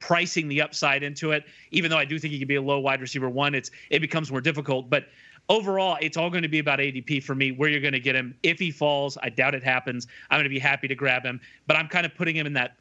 pricing 0.00 0.48
the 0.48 0.60
upside 0.60 1.04
into 1.04 1.30
it. 1.30 1.44
Even 1.70 1.92
though 1.92 1.96
I 1.96 2.04
do 2.04 2.18
think 2.18 2.32
he 2.32 2.40
could 2.40 2.48
be 2.48 2.56
a 2.56 2.62
low 2.62 2.80
wide 2.80 3.00
receiver 3.00 3.30
one, 3.30 3.54
it's 3.54 3.70
it 3.90 4.00
becomes 4.00 4.32
more 4.32 4.40
difficult. 4.40 4.90
But 4.90 5.04
overall, 5.48 5.96
it's 6.00 6.16
all 6.16 6.28
going 6.28 6.42
to 6.42 6.48
be 6.48 6.58
about 6.58 6.80
ADP 6.80 7.22
for 7.22 7.36
me, 7.36 7.52
where 7.52 7.68
you're 7.68 7.80
going 7.80 7.92
to 7.92 8.00
get 8.00 8.16
him. 8.16 8.34
If 8.42 8.58
he 8.58 8.72
falls, 8.72 9.16
I 9.22 9.28
doubt 9.28 9.54
it 9.54 9.62
happens. 9.62 10.08
I'm 10.28 10.38
going 10.38 10.44
to 10.44 10.48
be 10.48 10.58
happy 10.58 10.88
to 10.88 10.96
grab 10.96 11.22
him, 11.22 11.40
but 11.68 11.76
I'm 11.76 11.86
kind 11.86 12.04
of 12.04 12.16
putting 12.16 12.34
him 12.34 12.46
in 12.46 12.52
that 12.54 12.76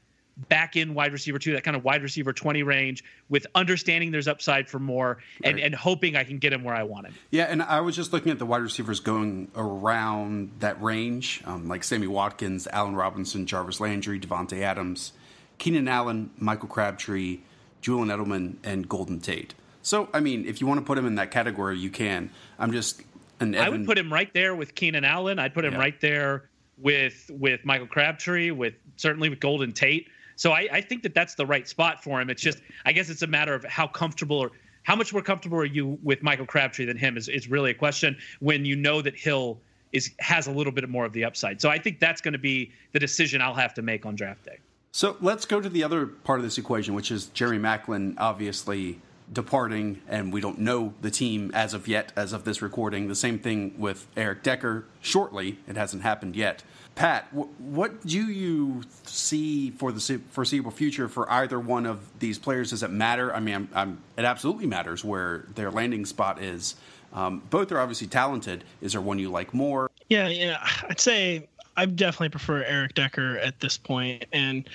back 0.50 0.75
in 0.75 0.94
wide 0.94 1.13
receiver 1.13 1.40
two, 1.40 1.54
that 1.54 1.63
kind 1.63 1.78
of 1.78 1.84
wide 1.84 2.02
receiver 2.02 2.34
20 2.34 2.63
range 2.63 3.04
with 3.30 3.46
understanding 3.56 4.12
there's 4.12 4.28
upside 4.28 4.68
for 4.68 4.80
more 4.80 5.20
and, 5.44 5.56
right. 5.56 5.66
and 5.66 5.75
hoping 5.75 6.16
I 6.16 6.24
can 6.24 6.40
get 6.40 6.52
him 6.52 6.63
where 6.63 6.75
I 6.75 6.84
want 6.84 7.08
him. 7.08 7.13
Yeah, 7.32 7.44
and 7.44 7.62
I 7.62 7.82
was 7.82 7.96
just 7.96 8.13
looking 8.13 8.32
at 8.32 8.40
the 8.40 8.46
wide 8.46 8.62
receivers 8.62 9.00
going 9.00 9.52
around 9.56 10.52
that 10.60 10.82
range, 10.82 11.42
um, 11.46 11.68
like 11.68 11.84
Sammy 11.84 12.08
Watkins, 12.08 12.68
Allen 12.72 12.96
Robinson, 12.96 13.46
Jarvis 13.46 13.80
Landry, 13.80 14.20
Davante 14.20 14.62
Adams, 14.62 15.13
Keenan 15.58 15.88
Allen, 15.88 16.32
Michael 16.38 16.68
Crabtree, 16.68 17.40
Julian 17.82 18.10
Edelman, 18.10 18.56
and 18.63 18.88
Golden 18.90 19.20
Tate. 19.20 19.54
So, 19.82 20.10
I 20.13 20.22
mean, 20.22 20.46
if 20.46 20.62
you 20.62 20.68
want 20.68 20.80
to 20.80 20.86
put 20.86 20.98
him 20.98 21.06
in 21.06 21.16
that 21.16 21.30
category, 21.30 21.78
you 21.78 21.90
can. 21.90 22.32
I'm 22.58 22.72
just 22.72 23.02
an 23.40 23.54
Evan... 23.54 23.68
I 23.68 23.70
would 23.70 23.86
put 23.86 23.98
him 23.98 24.12
right 24.12 24.34
there 24.34 24.56
with 24.56 24.75
Keenan 24.75 25.04
Allen. 25.04 25.40
I'd 25.40 25.54
put 25.54 25.66
him 25.66 25.74
yeah. 25.74 25.80
right 25.80 26.02
there 26.02 26.50
with 26.78 27.30
with 27.34 27.66
Michael 27.66 27.88
Crabtree, 27.88 28.52
with 28.52 28.74
certainly 28.96 29.30
with 29.30 29.40
Golden 29.40 29.74
Tate. 29.74 30.08
So 30.36 30.52
I, 30.52 30.68
I 30.72 30.82
think 30.82 31.04
that 31.04 31.13
that's 31.13 31.36
the 31.36 31.46
right 31.46 31.68
spot 31.68 32.04
for 32.04 32.20
him. 32.22 32.30
It's 32.30 32.42
just, 32.42 32.60
I 32.86 32.92
guess 32.92 33.10
it's 33.10 33.22
a 33.22 33.28
matter 33.28 33.54
of 33.54 33.63
how 33.66 33.88
comfortable 33.88 34.38
or 34.38 34.52
how 34.84 34.96
much 34.96 35.13
more 35.13 35.22
comfortable 35.22 35.58
are 35.58 35.66
you 35.66 35.98
with 36.04 36.22
Michael 36.24 36.46
Crabtree 36.46 36.86
than 36.86 36.98
him 36.98 37.18
is, 37.18 37.30
is 37.30 37.50
really 37.50 37.72
a 37.72 37.74
question 37.74 38.18
when 38.40 38.66
you 38.66 38.75
know 38.75 39.02
that 39.02 39.16
Hill 39.16 39.60
is 39.94 40.12
has 40.20 40.48
a 40.48 40.52
little 40.52 40.74
bit 40.74 40.88
more 40.90 41.06
of 41.06 41.13
the 41.13 41.24
upside. 41.24 41.62
So 41.62 41.70
I 41.70 41.78
think 41.78 42.00
that's 42.00 42.20
going 42.20 42.34
to 42.34 42.40
be 42.40 42.72
the 42.92 43.00
decision 43.00 43.42
I'll 43.42 43.54
have 43.54 43.74
to 43.75 43.82
make 43.82 44.06
on 44.06 44.16
draft 44.16 44.44
day. 44.44 44.58
So 44.92 45.18
let's 45.22 45.46
go 45.46 45.62
to 45.62 45.70
the 45.70 45.84
other 45.84 46.06
part 46.06 46.40
of 46.40 46.44
this 46.44 46.58
equation, 46.58 46.94
which 46.94 47.12
is 47.12 47.28
Jerry 47.28 47.58
Maclin, 47.58 48.16
obviously 48.18 49.00
departing, 49.32 50.01
and 50.08 50.34
we 50.34 50.42
don't 50.42 50.60
know 50.60 50.94
the 51.01 51.12
team 51.12 51.51
as 51.53 51.74
of 51.74 51.88
yet, 51.88 52.12
as 52.15 52.34
of 52.34 52.44
this 52.44 52.62
recording. 52.62 53.08
The 53.08 53.15
same 53.15 53.39
thing 53.39 53.75
with 53.77 54.08
Eric 54.18 54.44
Decker 54.44 54.86
shortly. 55.01 55.60
It 55.68 55.77
hasn't 55.77 56.03
happened 56.03 56.36
yet. 56.36 56.63
Pat, 56.96 57.34
what 57.34 58.06
do 58.06 58.20
you 58.20 58.84
see 59.03 59.72
for 59.72 59.92
the 59.92 60.22
foreseeable 60.30 60.70
future 60.70 61.08
for 61.08 61.30
either 61.32 61.60
one 61.60 61.88
of 61.88 62.08
these 62.20 62.38
players? 62.38 62.70
Does 62.70 62.84
it 62.84 62.92
matter? 62.92 63.34
I 63.34 63.39
mean, 63.39 63.56
I'm, 63.56 63.70
I'm, 63.74 64.01
it 64.15 64.25
absolutely 64.25 64.68
matters 64.68 65.03
where 65.03 65.46
their 65.56 65.72
landing 65.72 66.06
spot 66.06 66.42
is. 66.42 66.75
Um, 67.12 67.42
both 67.50 67.72
are 67.72 67.80
obviously 67.80 68.08
talented. 68.08 68.63
Is 68.82 68.92
there 68.92 69.01
one 69.01 69.18
you 69.18 69.30
like 69.30 69.53
more? 69.53 69.89
Yeah, 70.10 70.27
yeah, 70.27 70.68
I'd 70.88 71.00
say 71.00 71.48
I 71.77 71.86
definitely 71.86 72.30
prefer 72.30 72.63
Eric 72.63 72.94
Decker 72.94 73.38
at 73.39 73.60
this 73.60 73.77
point, 73.77 74.25
and 74.32 74.70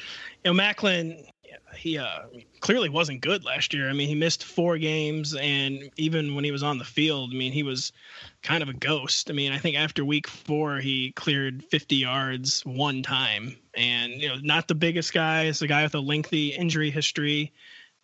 you 0.45 0.53
know, 0.53 0.61
Maclin 0.61 1.25
he 1.79 1.99
uh, 1.99 2.25
clearly 2.61 2.89
wasn't 2.89 3.21
good 3.21 3.45
last 3.45 3.73
year. 3.73 3.89
I 3.89 3.93
mean, 3.93 4.09
he 4.09 4.15
missed 4.15 4.45
four 4.45 4.79
games, 4.79 5.35
and 5.35 5.91
even 5.97 6.35
when 6.35 6.45
he 6.45 6.51
was 6.51 6.63
on 6.63 6.79
the 6.79 6.85
field, 6.85 7.31
I 7.33 7.37
mean, 7.37 7.53
he 7.53 7.63
was 7.63 7.93
kind 8.43 8.63
of 8.63 8.69
a 8.69 8.73
ghost. 8.75 9.31
I 9.31 9.33
mean, 9.33 9.53
I 9.53 9.59
think 9.59 9.77
after 9.77 10.05
week 10.05 10.27
four, 10.27 10.79
he 10.79 11.13
cleared 11.13 11.65
50 11.65 11.97
yards 11.97 12.65
one 12.67 13.03
time, 13.03 13.57
and 13.75 14.13
you 14.13 14.29
know, 14.29 14.37
not 14.43 14.69
the 14.69 14.75
biggest 14.75 15.13
guy. 15.13 15.45
It's 15.45 15.63
a 15.63 15.67
guy 15.67 15.85
with 15.85 15.95
a 15.95 16.01
lengthy 16.01 16.49
injury 16.49 16.91
history, 16.91 17.53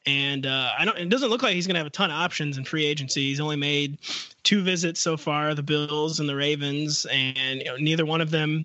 and 0.06 0.46
uh, 0.46 0.70
I 0.78 0.84
don't. 0.84 0.96
It 0.96 1.08
doesn't 1.08 1.30
look 1.30 1.42
like 1.42 1.54
he's 1.54 1.66
going 1.66 1.74
to 1.74 1.80
have 1.80 1.86
a 1.86 1.90
ton 1.90 2.10
of 2.10 2.16
options 2.16 2.56
in 2.56 2.64
free 2.64 2.84
agency. 2.84 3.28
He's 3.28 3.40
only 3.40 3.56
made 3.56 3.98
two 4.44 4.62
visits 4.62 5.00
so 5.00 5.16
far, 5.16 5.54
the 5.54 5.62
Bills 5.62 6.20
and 6.20 6.28
the 6.28 6.36
Ravens, 6.36 7.06
and 7.10 7.58
you 7.58 7.64
know, 7.64 7.76
neither 7.76 8.06
one 8.06 8.20
of 8.20 8.30
them 8.30 8.64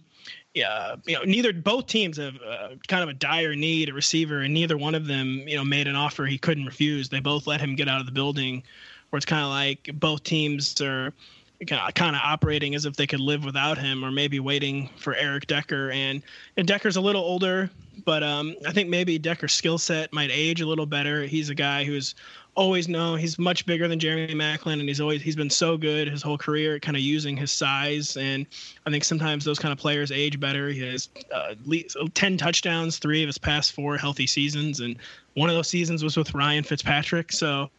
yeah, 0.54 0.96
you 1.06 1.16
know, 1.16 1.24
neither 1.24 1.54
both 1.54 1.86
teams 1.86 2.18
have 2.18 2.36
uh, 2.46 2.70
kind 2.88 3.04
of 3.04 3.10
a 3.10 3.14
dire 3.14 3.56
need 3.56 3.90
a 3.90 3.94
receiver, 3.94 4.40
and 4.42 4.54
neither 4.54 4.78
one 4.78 4.96
of 4.96 5.06
them, 5.06 5.44
you 5.48 5.56
know, 5.56 5.64
made 5.64 5.88
an 5.88 5.96
offer 5.96 6.26
he 6.26 6.38
couldn't 6.38 6.66
refuse. 6.66 7.10
They 7.10 7.20
both 7.20 7.46
let 7.46 7.62
him 7.62 7.76
get 7.76 7.88
out 7.88 8.00
of 8.00 8.08
the 8.08 8.12
building, 8.12 8.64
where 9.10 9.18
it's 9.18 9.26
kind 9.26 9.44
of 9.44 9.50
like 9.50 9.90
both 10.00 10.24
teams 10.24 10.80
are 10.82 11.14
kind 11.68 12.16
of 12.16 12.22
operating 12.24 12.74
as 12.74 12.86
if 12.86 12.96
they 12.96 13.06
could 13.06 13.20
live 13.20 13.44
without 13.44 13.78
him, 13.78 14.04
or 14.04 14.12
maybe 14.12 14.40
waiting 14.40 14.90
for 14.98 15.14
Eric 15.16 15.46
Decker. 15.46 15.92
And 15.92 16.24
and 16.58 16.68
Decker's 16.68 16.96
a 16.96 17.02
little 17.02 17.24
older, 17.24 17.70
but 18.04 18.24
um, 18.24 18.56
I 18.68 18.72
think 18.72 18.90
maybe 18.90 19.20
Decker's 19.20 19.54
skill 19.54 19.78
set 19.78 20.12
might 20.12 20.32
age 20.32 20.62
a 20.62 20.66
little 20.66 20.88
better. 20.88 21.26
He's 21.26 21.50
a 21.50 21.56
guy 21.56 21.84
who's 21.84 22.16
always 22.60 22.90
known 22.90 23.18
he's 23.18 23.40
much 23.40 23.66
bigger 23.66 23.88
than 23.88 24.00
Jeremy 24.00 24.36
Maclin, 24.36 24.82
and 24.82 24.90
he's 24.90 25.00
always 25.00 25.22
he's 25.22 25.36
been 25.36 25.50
so 25.50 25.78
good 25.78 26.10
his 26.10 26.22
whole 26.22 26.38
career, 26.38 26.78
kind 26.78 26.98
of 26.98 27.02
using 27.02 27.38
his 27.38 27.52
size. 27.52 28.18
And 28.18 28.46
I 28.86 28.92
think 28.92 29.06
sometimes 29.06 29.46
those 29.46 29.58
kind 29.58 29.72
of 29.72 29.78
players 29.78 30.12
age 30.12 30.40
better. 30.42 30.68
He 30.68 30.82
has 30.82 31.08
uh, 31.34 31.56
ten 32.14 32.38
touchdowns, 32.38 33.00
three 33.00 33.24
of 33.24 33.28
his 33.28 33.38
past 33.38 33.72
four 33.72 33.98
healthy 33.98 34.28
seasons, 34.28 34.82
and 34.82 34.98
one 35.36 35.50
of 35.50 35.56
those 35.56 35.70
seasons 35.70 36.04
was 36.04 36.18
with 36.18 36.34
Ryan 36.34 36.66
Fitzpatrick. 36.66 37.32
So 37.32 37.70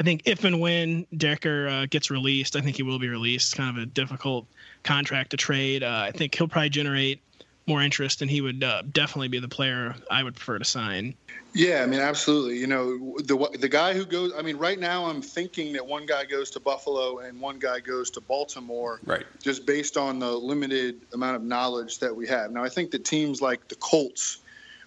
I 0.00 0.02
think 0.02 0.22
if 0.24 0.44
and 0.44 0.60
when 0.60 1.06
Decker 1.14 1.68
uh, 1.68 1.86
gets 1.90 2.10
released, 2.10 2.56
I 2.56 2.62
think 2.62 2.76
he 2.76 2.82
will 2.82 2.98
be 2.98 3.08
released. 3.08 3.54
kind 3.54 3.76
of 3.76 3.82
a 3.82 3.86
difficult 3.86 4.46
contract 4.82 5.30
to 5.32 5.36
trade. 5.36 5.82
Uh, 5.82 6.06
I 6.06 6.10
think 6.10 6.34
he'll 6.34 6.48
probably 6.48 6.70
generate 6.70 7.20
more 7.66 7.82
interest, 7.82 8.22
and 8.22 8.30
he 8.30 8.40
would 8.40 8.64
uh, 8.64 8.82
definitely 8.92 9.28
be 9.28 9.38
the 9.38 9.48
player 9.48 9.94
I 10.10 10.22
would 10.22 10.34
prefer 10.34 10.58
to 10.58 10.64
sign. 10.64 11.14
Yeah, 11.54 11.82
I 11.82 11.86
mean, 11.86 12.00
absolutely. 12.00 12.58
You 12.58 12.66
know, 12.66 13.16
the 13.18 13.58
the 13.58 13.68
guy 13.68 13.92
who 13.94 14.04
goes. 14.04 14.32
I 14.36 14.42
mean, 14.42 14.56
right 14.56 14.78
now 14.78 15.04
I'm 15.04 15.22
thinking 15.22 15.72
that 15.74 15.86
one 15.86 16.06
guy 16.06 16.24
goes 16.24 16.50
to 16.52 16.60
Buffalo 16.60 17.18
and 17.18 17.40
one 17.40 17.58
guy 17.58 17.80
goes 17.80 18.10
to 18.12 18.20
Baltimore. 18.20 19.00
Right. 19.04 19.26
Just 19.42 19.66
based 19.66 19.96
on 19.96 20.18
the 20.18 20.30
limited 20.30 21.00
amount 21.12 21.36
of 21.36 21.42
knowledge 21.42 21.98
that 21.98 22.14
we 22.14 22.26
have. 22.28 22.50
Now, 22.50 22.64
I 22.64 22.68
think 22.68 22.90
that 22.92 23.04
teams 23.04 23.40
like 23.40 23.68
the 23.68 23.76
Colts 23.76 24.38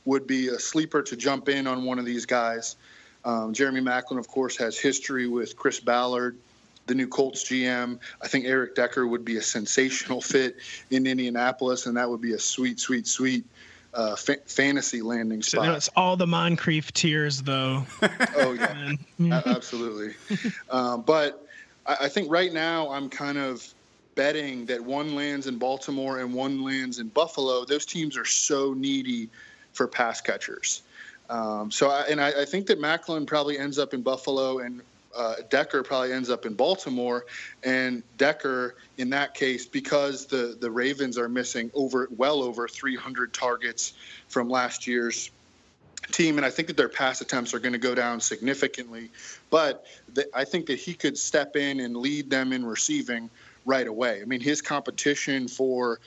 would 0.05 0.27
be 0.27 0.50
a 0.50 0.60
sleeper 0.60 1.01
to 1.03 1.15
jump 1.15 1.50
in 1.50 1.67
on 1.67 1.84
one 1.86 2.00
of 2.00 2.05
these 2.05 2.25
guys. 2.25 2.75
Um, 3.24 3.53
Jeremy 3.53 3.82
Maclin, 3.82 4.20
of 4.20 4.27
course, 4.27 4.58
has 4.58 4.77
history 4.77 5.27
with 5.27 5.55
Chris 5.55 5.79
Ballard 5.79 6.38
the 6.87 6.95
new 6.95 7.07
Colts 7.07 7.43
GM. 7.43 7.99
I 8.21 8.27
think 8.27 8.45
Eric 8.45 8.75
Decker 8.75 9.07
would 9.07 9.25
be 9.25 9.37
a 9.37 9.41
sensational 9.41 10.21
fit 10.21 10.57
in 10.91 11.07
Indianapolis, 11.07 11.85
and 11.85 11.97
that 11.97 12.09
would 12.09 12.21
be 12.21 12.33
a 12.33 12.39
sweet, 12.39 12.79
sweet, 12.79 13.07
sweet 13.07 13.45
uh, 13.93 14.15
fa- 14.15 14.37
fantasy 14.45 15.01
landing 15.01 15.41
spot. 15.41 15.65
So 15.65 15.73
it's 15.73 15.89
all 15.95 16.17
the 16.17 16.27
Moncrief 16.27 16.91
tears, 16.93 17.41
though. 17.41 17.85
oh 18.37 18.53
yeah, 19.19 19.41
absolutely. 19.45 20.13
um, 20.69 21.01
but 21.05 21.47
I, 21.85 21.97
I 22.01 22.09
think 22.09 22.29
right 22.29 22.53
now 22.53 22.89
I'm 22.89 23.09
kind 23.09 23.37
of 23.37 23.67
betting 24.15 24.65
that 24.65 24.81
one 24.81 25.15
lands 25.15 25.47
in 25.47 25.57
Baltimore 25.57 26.19
and 26.19 26.33
one 26.33 26.63
lands 26.63 26.99
in 26.99 27.07
Buffalo. 27.09 27.65
Those 27.65 27.85
teams 27.85 28.17
are 28.17 28.25
so 28.25 28.73
needy 28.73 29.29
for 29.73 29.87
pass 29.87 30.21
catchers. 30.21 30.83
Um, 31.29 31.71
so, 31.71 31.89
I, 31.89 32.01
and 32.03 32.21
I, 32.21 32.41
I, 32.41 32.45
think 32.45 32.67
that 32.67 32.79
Maclin 32.79 33.25
probably 33.25 33.57
ends 33.57 33.79
up 33.79 33.95
in 33.95 34.03
Buffalo, 34.03 34.59
and 34.59 34.81
uh, 35.15 35.36
Decker 35.50 35.84
probably 35.84 36.13
ends 36.13 36.29
up 36.29 36.45
in 36.45 36.53
Baltimore, 36.53 37.25
and 37.63 38.03
Decker 38.17 38.75
in 38.98 39.10
that 39.12 39.34
case 39.34 39.65
because 39.65 40.25
the 40.25 40.57
the 40.60 40.69
Ravens 40.69 41.17
are 41.17 41.29
missing 41.29 41.72
over 41.74 42.07
well 42.15 42.41
over 42.43 42.67
300 42.67 43.34
targets 43.34 43.93
from 44.27 44.50
last 44.50 44.88
year's 44.88 45.31
team, 46.12 46.38
and 46.38 46.45
I 46.45 46.50
think 46.50 46.67
that 46.67 46.77
their 46.77 46.89
pass 46.89 47.22
attempts 47.22 47.53
are 47.53 47.60
going 47.60 47.74
to 47.74 47.79
go 47.79 47.95
down 47.95 48.19
significantly. 48.19 49.10
But 49.50 49.86
the, 50.13 50.27
I 50.36 50.43
think 50.43 50.67
that 50.67 50.79
he 50.79 50.93
could 50.93 51.17
step 51.17 51.55
in 51.55 51.79
and 51.79 51.95
lead 51.95 52.29
them 52.29 52.53
in 52.53 52.65
receiving 52.65 53.29
right 53.65 53.88
away. 53.88 54.22
I 54.22 54.25
mean, 54.25 54.41
his 54.41 54.62
competition 54.62 55.48
for 55.48 56.00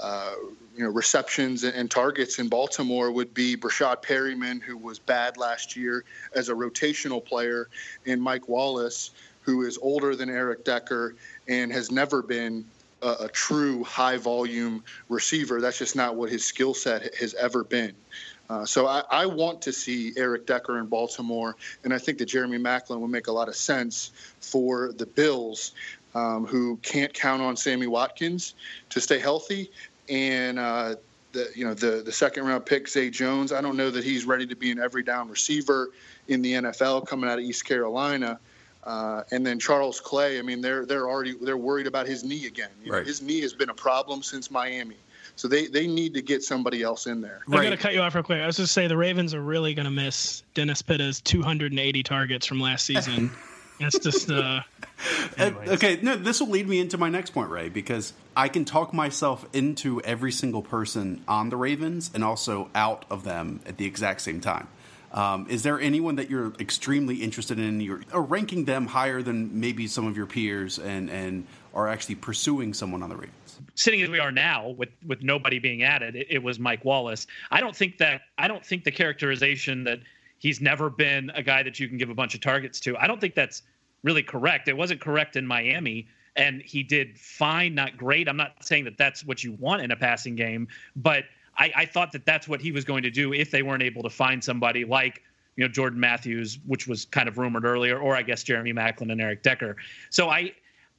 uh, 0.00 0.34
you 0.76 0.84
know 0.84 0.90
receptions 0.90 1.64
and, 1.64 1.90
targets 1.90 2.38
in 2.38 2.48
Baltimore 2.48 3.10
would 3.10 3.34
be 3.34 3.56
Breshad 3.56 4.02
Perriman, 4.02 4.62
who 4.62 4.76
was 4.76 4.98
bad 4.98 5.36
last 5.36 5.74
year 5.74 6.04
as 6.34 6.48
a 6.48 6.54
rotational 6.54 7.24
player, 7.24 7.68
and 8.06 8.22
Mike 8.22 8.48
Wallace, 8.48 9.10
who 9.40 9.62
is 9.62 9.78
older 9.82 10.14
than 10.14 10.30
Eric 10.30 10.64
Decker 10.64 11.14
and 11.48 11.72
has 11.72 11.90
never 11.90 12.22
been 12.22 12.64
a, 13.02 13.14
a 13.20 13.28
true 13.28 13.82
high 13.84 14.16
volume 14.16 14.84
receiver. 15.08 15.60
That's 15.60 15.78
just 15.78 15.96
not 15.96 16.16
what 16.16 16.30
his 16.30 16.44
skill 16.44 16.74
set 16.74 17.14
has 17.16 17.34
ever 17.34 17.64
been. 17.64 17.94
Uh, 18.50 18.64
so 18.64 18.86
I, 18.86 19.02
I, 19.10 19.26
want 19.26 19.60
to 19.62 19.72
see 19.74 20.12
Eric 20.16 20.46
Decker 20.46 20.78
in 20.78 20.86
Baltimore, 20.86 21.54
and 21.84 21.92
I 21.92 21.98
think 21.98 22.16
that 22.16 22.26
Jeremy 22.26 22.56
Maclin 22.56 22.98
would 23.00 23.10
make 23.10 23.26
a 23.26 23.32
lot 23.32 23.46
of 23.48 23.54
sense 23.54 24.10
for 24.40 24.92
the 24.92 25.04
Bills, 25.04 25.72
um, 26.18 26.46
who 26.46 26.76
can't 26.82 27.12
count 27.12 27.42
on 27.42 27.56
Sammy 27.56 27.86
Watkins 27.86 28.54
to 28.90 29.00
stay 29.00 29.18
healthy, 29.18 29.70
and 30.08 30.58
uh, 30.58 30.96
the 31.32 31.48
you 31.54 31.64
know 31.64 31.74
the 31.74 32.02
the 32.04 32.12
second 32.12 32.44
round 32.44 32.66
pick 32.66 32.88
Zay 32.88 33.10
Jones. 33.10 33.52
I 33.52 33.60
don't 33.60 33.76
know 33.76 33.90
that 33.90 34.04
he's 34.04 34.24
ready 34.24 34.46
to 34.46 34.56
be 34.56 34.70
an 34.70 34.78
every 34.78 35.02
down 35.02 35.28
receiver 35.28 35.90
in 36.28 36.42
the 36.42 36.54
NFL 36.54 37.06
coming 37.06 37.28
out 37.30 37.38
of 37.38 37.44
East 37.44 37.64
Carolina. 37.64 38.38
Uh, 38.84 39.22
and 39.32 39.44
then 39.44 39.58
Charles 39.58 40.00
Clay. 40.00 40.38
I 40.38 40.42
mean, 40.42 40.60
they're 40.60 40.86
they're 40.86 41.08
already 41.08 41.34
they're 41.40 41.58
worried 41.58 41.86
about 41.86 42.06
his 42.06 42.24
knee 42.24 42.46
again. 42.46 42.70
You 42.82 42.92
right. 42.92 43.00
know, 43.00 43.04
his 43.04 43.20
knee 43.20 43.40
has 43.42 43.52
been 43.52 43.70
a 43.70 43.74
problem 43.74 44.22
since 44.22 44.50
Miami. 44.50 44.96
So 45.36 45.46
they, 45.46 45.68
they 45.68 45.86
need 45.86 46.14
to 46.14 46.22
get 46.22 46.42
somebody 46.42 46.82
else 46.82 47.06
in 47.06 47.20
there. 47.20 47.42
I'm 47.46 47.52
going 47.52 47.70
to 47.70 47.76
cut 47.76 47.94
you 47.94 48.00
off 48.00 48.12
real 48.16 48.24
quick. 48.24 48.40
I 48.40 48.46
was 48.46 48.56
just 48.56 48.74
say 48.74 48.88
the 48.88 48.96
Ravens 48.96 49.34
are 49.34 49.40
really 49.40 49.72
going 49.72 49.84
to 49.84 49.90
miss 49.90 50.42
Dennis 50.54 50.82
Pitta's 50.82 51.20
280 51.20 52.02
targets 52.02 52.44
from 52.44 52.58
last 52.58 52.84
season. 52.84 53.30
It's 53.80 53.98
just 53.98 54.30
uh, 54.30 54.62
okay. 55.40 55.98
No, 56.02 56.16
this 56.16 56.40
will 56.40 56.48
lead 56.48 56.68
me 56.68 56.80
into 56.80 56.98
my 56.98 57.08
next 57.08 57.30
point, 57.30 57.50
Ray, 57.50 57.68
because 57.68 58.12
I 58.36 58.48
can 58.48 58.64
talk 58.64 58.92
myself 58.92 59.46
into 59.52 60.00
every 60.02 60.32
single 60.32 60.62
person 60.62 61.22
on 61.28 61.50
the 61.50 61.56
Ravens 61.56 62.10
and 62.14 62.24
also 62.24 62.70
out 62.74 63.04
of 63.10 63.24
them 63.24 63.60
at 63.66 63.76
the 63.76 63.86
exact 63.86 64.20
same 64.20 64.40
time. 64.40 64.68
Um, 65.12 65.46
is 65.48 65.62
there 65.62 65.80
anyone 65.80 66.16
that 66.16 66.28
you're 66.28 66.52
extremely 66.60 67.16
interested 67.16 67.58
in? 67.58 67.80
You're 67.80 68.02
or 68.12 68.22
ranking 68.22 68.64
them 68.66 68.86
higher 68.86 69.22
than 69.22 69.58
maybe 69.60 69.86
some 69.86 70.06
of 70.06 70.16
your 70.16 70.26
peers, 70.26 70.78
and 70.78 71.08
and 71.08 71.46
are 71.72 71.88
actually 71.88 72.16
pursuing 72.16 72.74
someone 72.74 73.02
on 73.02 73.08
the 73.08 73.16
Ravens. 73.16 73.60
Sitting 73.74 74.02
as 74.02 74.10
we 74.10 74.18
are 74.18 74.32
now, 74.32 74.68
with 74.68 74.90
with 75.06 75.22
nobody 75.22 75.60
being 75.60 75.82
added, 75.82 76.14
it, 76.14 76.26
it 76.30 76.42
was 76.42 76.58
Mike 76.58 76.84
Wallace. 76.84 77.26
I 77.50 77.60
don't 77.60 77.74
think 77.74 77.98
that 77.98 78.22
I 78.36 78.48
don't 78.48 78.64
think 78.64 78.84
the 78.84 78.90
characterization 78.90 79.84
that 79.84 80.00
he's 80.38 80.60
never 80.60 80.90
been 80.90 81.30
a 81.34 81.42
guy 81.42 81.62
that 81.62 81.78
you 81.78 81.88
can 81.88 81.98
give 81.98 82.10
a 82.10 82.14
bunch 82.14 82.34
of 82.34 82.40
targets 82.40 82.80
to. 82.80 82.96
I 82.96 83.06
don't 83.06 83.20
think 83.20 83.34
that's 83.34 83.62
really 84.02 84.22
correct. 84.22 84.68
It 84.68 84.76
wasn't 84.76 85.00
correct 85.00 85.36
in 85.36 85.46
Miami 85.46 86.06
and 86.38 86.62
he 86.62 86.82
did 86.82 87.18
fine, 87.18 87.74
not 87.74 87.96
great. 87.96 88.28
I'm 88.28 88.36
not 88.36 88.64
saying 88.64 88.84
that 88.84 88.96
that's 88.96 89.24
what 89.24 89.42
you 89.42 89.52
want 89.54 89.82
in 89.82 89.90
a 89.90 89.96
passing 89.96 90.36
game, 90.36 90.68
but 90.94 91.24
I, 91.58 91.72
I 91.74 91.84
thought 91.84 92.12
that 92.12 92.24
that's 92.24 92.46
what 92.46 92.60
he 92.60 92.70
was 92.70 92.84
going 92.84 93.02
to 93.02 93.10
do 93.10 93.32
if 93.32 93.50
they 93.50 93.62
weren't 93.62 93.82
able 93.82 94.04
to 94.04 94.10
find 94.10 94.42
somebody 94.42 94.84
like 94.84 95.22
you 95.56 95.64
know 95.64 95.68
Jordan 95.68 95.98
Matthews, 95.98 96.60
which 96.64 96.86
was 96.86 97.04
kind 97.04 97.28
of 97.28 97.36
rumored 97.36 97.64
earlier, 97.64 97.98
or 97.98 98.16
I 98.16 98.22
guess 98.22 98.44
Jeremy 98.44 98.72
Maclin 98.72 99.10
and 99.10 99.20
Eric 99.20 99.42
Decker. 99.42 99.76
So 100.10 100.28
I, 100.28 100.52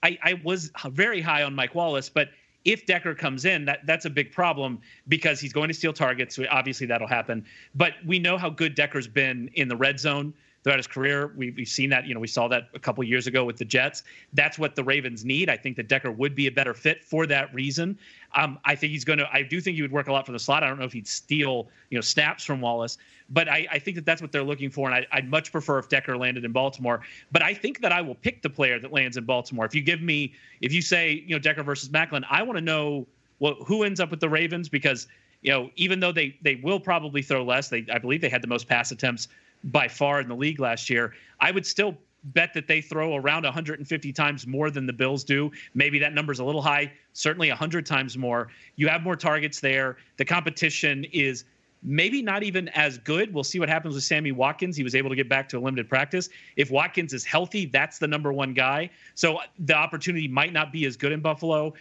I, 0.04 0.20
I 0.22 0.42
was 0.44 0.72
very 0.90 1.22
high 1.22 1.44
on 1.44 1.56
Mike 1.56 1.74
Wallace, 1.74 2.10
but 2.10 2.30
if 2.70 2.86
Decker 2.86 3.16
comes 3.16 3.46
in, 3.46 3.66
that 3.66 3.86
that's 3.86 4.06
a 4.06 4.10
big 4.10 4.32
problem 4.32 4.80
because 5.08 5.40
he's 5.40 5.52
going 5.52 5.68
to 5.70 5.74
steal 5.74 5.92
targets. 5.92 6.36
So 6.36 6.46
obviously 6.52 6.86
that'll 6.86 7.08
happen. 7.08 7.44
But 7.74 7.94
we 8.06 8.20
know 8.20 8.38
how 8.38 8.50
good 8.50 8.76
Decker's 8.76 9.08
been 9.08 9.50
in 9.56 9.68
the 9.68 9.76
red 9.76 10.00
zone 10.00 10.34
throughout 10.64 10.78
his 10.78 10.88
career. 10.88 11.34
We've, 11.36 11.56
we've 11.56 11.68
seen 11.68 11.90
that. 11.92 12.06
You 12.06 12.14
know, 12.14 12.20
we 12.20 12.28
saw 12.28 12.48
that 12.50 12.70
a 12.74 12.80
couple 12.80 13.04
years 13.04 13.28
ago 13.28 13.46
with 13.46 13.58
the 13.58 13.66
Jets. 13.66 14.04
That's 14.34 14.60
what 14.60 14.76
the 14.76 14.84
Ravens 14.84 15.24
need. 15.24 15.50
I 15.50 15.58
think 15.58 15.78
that 15.78 15.88
Decker 15.88 16.12
would 16.12 16.36
be 16.36 16.48
a 16.48 16.52
better 16.52 16.74
fit 16.74 17.04
for 17.04 17.26
that 17.28 17.54
reason. 17.54 17.98
Um, 18.36 18.60
I 18.66 18.76
think 18.76 18.92
he's 18.92 19.06
going 19.06 19.20
to. 19.20 19.28
I 19.32 19.42
do 19.42 19.62
think 19.62 19.76
he 19.76 19.82
would 19.82 19.92
work 19.92 20.08
a 20.08 20.12
lot 20.12 20.26
for 20.26 20.32
the 20.32 20.40
slot. 20.40 20.64
I 20.64 20.68
don't 20.68 20.80
know 20.80 20.86
if 20.86 20.94
he'd 20.94 21.08
steal, 21.08 21.68
you 21.90 21.98
know, 21.98 22.02
snaps 22.02 22.44
from 22.44 22.62
Wallace, 22.62 22.98
but 23.30 23.48
I, 23.48 23.68
I 23.72 23.80
think 23.80 23.96
that 23.96 24.06
that's 24.06 24.22
what 24.22 24.32
they're 24.32 24.44
looking 24.44 24.70
for. 24.70 24.90
And 24.90 25.06
I, 25.12 25.18
would 25.18 25.30
much 25.30 25.52
prefer 25.52 25.80
if 25.80 25.90
Decker 25.90 26.18
landed 26.18 26.46
in 26.46 26.52
Baltimore. 26.52 27.02
But 27.32 27.42
I 27.42 27.54
think 27.54 27.82
that 27.82 27.92
I 27.92 28.02
will 28.02 28.16
pick 28.16 28.42
the 28.42 28.50
player 28.50 28.80
that 28.80 28.92
lands 28.92 29.18
in 29.18 29.26
Baltimore. 29.26 29.66
If 29.66 29.74
you 29.74 29.82
give 29.82 30.02
me, 30.02 30.34
if 30.62 30.74
you 30.74 30.82
say, 30.82 31.24
you 31.26 31.36
know, 31.36 31.40
Decker 31.40 31.64
versus 31.64 31.90
Maclin, 31.90 32.24
I 32.30 32.44
want 32.44 32.58
to 32.58 32.64
know 32.64 33.08
what 33.40 33.58
who 33.66 33.84
ends 33.84 34.00
up 34.00 34.12
with 34.12 34.20
the 34.20 34.30
Ravens 34.30 34.70
because 34.70 35.08
you 35.42 35.52
know, 35.52 35.70
even 35.78 36.00
though 36.00 36.12
they 36.12 36.38
they 36.42 36.56
will 36.56 36.80
probably 36.80 37.22
throw 37.22 37.44
less, 37.44 37.70
they 37.70 37.86
I 37.92 37.98
believe 37.98 38.22
they 38.22 38.30
had 38.30 38.42
the 38.42 38.48
most 38.48 38.68
pass 38.68 38.92
attempts 38.92 39.30
by 39.66 39.88
far 39.88 40.22
in 40.22 40.28
the 40.28 40.36
league 40.36 40.60
last 40.60 40.90
year. 40.90 41.14
I 41.40 41.52
would 41.52 41.66
still 41.66 41.98
bet 42.24 42.54
that 42.54 42.68
they 42.68 42.82
throw 42.82 43.16
around 43.16 43.44
150 43.44 44.14
times 44.14 44.46
more 44.46 44.70
than 44.70 44.86
the 44.86 44.94
Bills 44.94 45.24
do. 45.24 45.52
Maybe 45.74 46.00
that 46.00 46.14
number's 46.14 46.40
a 46.40 46.44
little 46.44 46.62
high, 46.62 46.92
certainly 47.14 47.50
100 47.50 47.86
times 47.86 48.18
more. 48.18 48.50
You 48.76 48.88
have 48.88 49.04
more 49.04 49.16
targets 49.16 49.60
there. 49.60 49.98
The 50.18 50.26
competition 50.26 51.06
is 51.12 51.46
maybe 51.82 52.22
not 52.22 52.44
even 52.44 52.68
as 52.70 52.98
good. 52.98 53.34
We'll 53.34 53.44
see 53.44 53.60
what 53.60 53.70
happens 53.70 53.96
with 53.96 54.04
Sammy 54.04 54.34
Watkins. 54.34 54.76
He 54.76 54.84
was 54.84 54.96
able 54.96 55.10
to 55.10 55.16
get 55.16 55.30
back 55.30 55.48
to 55.50 55.58
a 55.58 55.62
limited 55.62 55.88
practice. 55.88 56.30
If 56.58 56.72
Watkins 56.72 57.14
is 57.14 57.24
healthy, 57.24 57.66
that's 57.66 58.00
the 58.00 58.08
number 58.08 58.34
one 58.34 58.54
guy. 58.54 58.90
So 59.16 59.40
the 59.60 59.76
opportunity 59.76 60.28
might 60.28 60.52
not 60.52 60.74
be 60.74 60.86
as 60.86 60.98
good 60.98 61.14
in 61.14 61.22
Buffalo. 61.22 61.74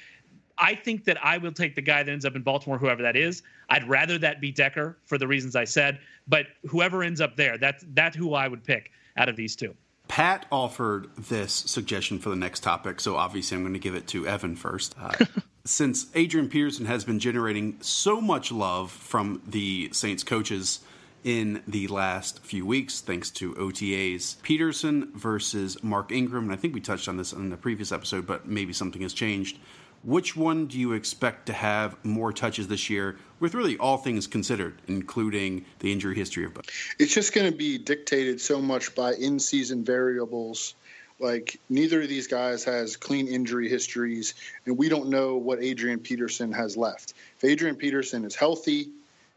I 0.60 0.74
think 0.74 1.04
that 1.04 1.24
I 1.24 1.38
will 1.38 1.52
take 1.52 1.74
the 1.74 1.82
guy 1.82 2.02
that 2.02 2.10
ends 2.10 2.24
up 2.24 2.36
in 2.36 2.42
Baltimore, 2.42 2.78
whoever 2.78 3.02
that 3.02 3.16
is. 3.16 3.42
I'd 3.68 3.88
rather 3.88 4.18
that 4.18 4.40
be 4.40 4.50
Decker 4.50 4.98
for 5.06 5.18
the 5.18 5.26
reasons 5.26 5.56
I 5.56 5.64
said, 5.64 5.98
but 6.26 6.46
whoever 6.68 7.02
ends 7.02 7.20
up 7.20 7.36
there, 7.36 7.58
that's 7.58 7.84
that's 7.94 8.16
who 8.16 8.34
I 8.34 8.48
would 8.48 8.64
pick 8.64 8.90
out 9.16 9.28
of 9.28 9.36
these 9.36 9.56
two. 9.56 9.74
Pat 10.08 10.46
offered 10.50 11.14
this 11.16 11.52
suggestion 11.52 12.18
for 12.18 12.30
the 12.30 12.36
next 12.36 12.62
topic, 12.62 13.00
so 13.00 13.16
obviously 13.16 13.56
I'm 13.56 13.62
going 13.62 13.74
to 13.74 13.78
give 13.78 13.94
it 13.94 14.06
to 14.08 14.26
Evan 14.26 14.56
first. 14.56 14.94
Uh, 14.98 15.12
since 15.64 16.06
Adrian 16.14 16.48
Peterson 16.48 16.86
has 16.86 17.04
been 17.04 17.18
generating 17.18 17.76
so 17.82 18.20
much 18.20 18.50
love 18.50 18.90
from 18.90 19.42
the 19.46 19.90
Saints 19.92 20.24
coaches 20.24 20.80
in 21.24 21.62
the 21.68 21.88
last 21.88 22.42
few 22.42 22.64
weeks, 22.64 23.00
thanks 23.00 23.30
to 23.30 23.52
OTAs, 23.54 24.40
Peterson 24.42 25.12
versus 25.14 25.82
Mark 25.82 26.10
Ingram, 26.10 26.44
and 26.44 26.52
I 26.52 26.56
think 26.56 26.74
we 26.74 26.80
touched 26.80 27.08
on 27.08 27.18
this 27.18 27.32
in 27.32 27.50
the 27.50 27.56
previous 27.56 27.92
episode, 27.92 28.26
but 28.26 28.48
maybe 28.48 28.72
something 28.72 29.02
has 29.02 29.12
changed. 29.12 29.58
Which 30.04 30.36
one 30.36 30.66
do 30.66 30.78
you 30.78 30.92
expect 30.92 31.46
to 31.46 31.52
have 31.52 31.96
more 32.04 32.32
touches 32.32 32.68
this 32.68 32.88
year, 32.88 33.18
with 33.40 33.54
really 33.54 33.76
all 33.78 33.96
things 33.96 34.26
considered, 34.26 34.80
including 34.86 35.64
the 35.80 35.92
injury 35.92 36.14
history 36.14 36.44
of 36.44 36.54
both? 36.54 36.66
It's 36.98 37.12
just 37.12 37.34
going 37.34 37.50
to 37.50 37.56
be 37.56 37.78
dictated 37.78 38.40
so 38.40 38.60
much 38.60 38.94
by 38.94 39.14
in 39.14 39.40
season 39.40 39.84
variables. 39.84 40.74
Like, 41.20 41.58
neither 41.68 42.02
of 42.02 42.08
these 42.08 42.28
guys 42.28 42.62
has 42.64 42.96
clean 42.96 43.26
injury 43.26 43.68
histories, 43.68 44.34
and 44.66 44.78
we 44.78 44.88
don't 44.88 45.08
know 45.08 45.36
what 45.36 45.60
Adrian 45.60 45.98
Peterson 45.98 46.52
has 46.52 46.76
left. 46.76 47.14
If 47.38 47.44
Adrian 47.44 47.74
Peterson 47.74 48.24
is 48.24 48.36
healthy 48.36 48.90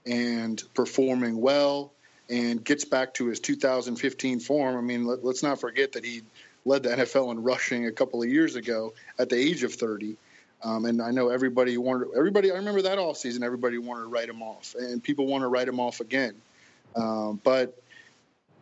and 0.05 0.61
performing 0.75 1.41
well 1.41 1.91
and 2.29 2.63
gets 2.63 2.85
back 2.85 3.15
to 3.15 3.27
his 3.27 3.39
2015 3.39 4.39
form, 4.39 4.77
I 4.77 4.81
mean, 4.81 5.05
let, 5.05 5.23
us 5.25 5.41
not 5.41 5.59
forget 5.59 5.93
that 5.93 6.05
he 6.05 6.21
led 6.65 6.83
the 6.83 6.89
NFL 6.89 7.31
in 7.31 7.41
rushing 7.41 7.87
a 7.87 7.91
couple 7.91 8.21
of 8.21 8.29
years 8.29 8.55
ago 8.55 8.93
at 9.17 9.29
the 9.29 9.35
age 9.35 9.63
of 9.63 9.73
30. 9.73 10.17
Um, 10.63 10.85
and 10.85 11.01
I 11.01 11.11
know 11.11 11.29
everybody 11.29 11.77
wanted 11.77 12.09
everybody. 12.15 12.51
I 12.51 12.55
remember 12.55 12.83
that 12.83 12.99
all 12.99 13.13
season. 13.13 13.43
Everybody 13.43 13.77
wanted 13.77 14.01
to 14.01 14.07
write 14.07 14.29
him 14.29 14.41
off, 14.41 14.75
and 14.77 15.03
people 15.03 15.25
want 15.25 15.41
to 15.41 15.47
write 15.47 15.67
him 15.67 15.79
off 15.79 16.01
again. 16.01 16.35
Um, 16.95 17.39
but 17.43 17.81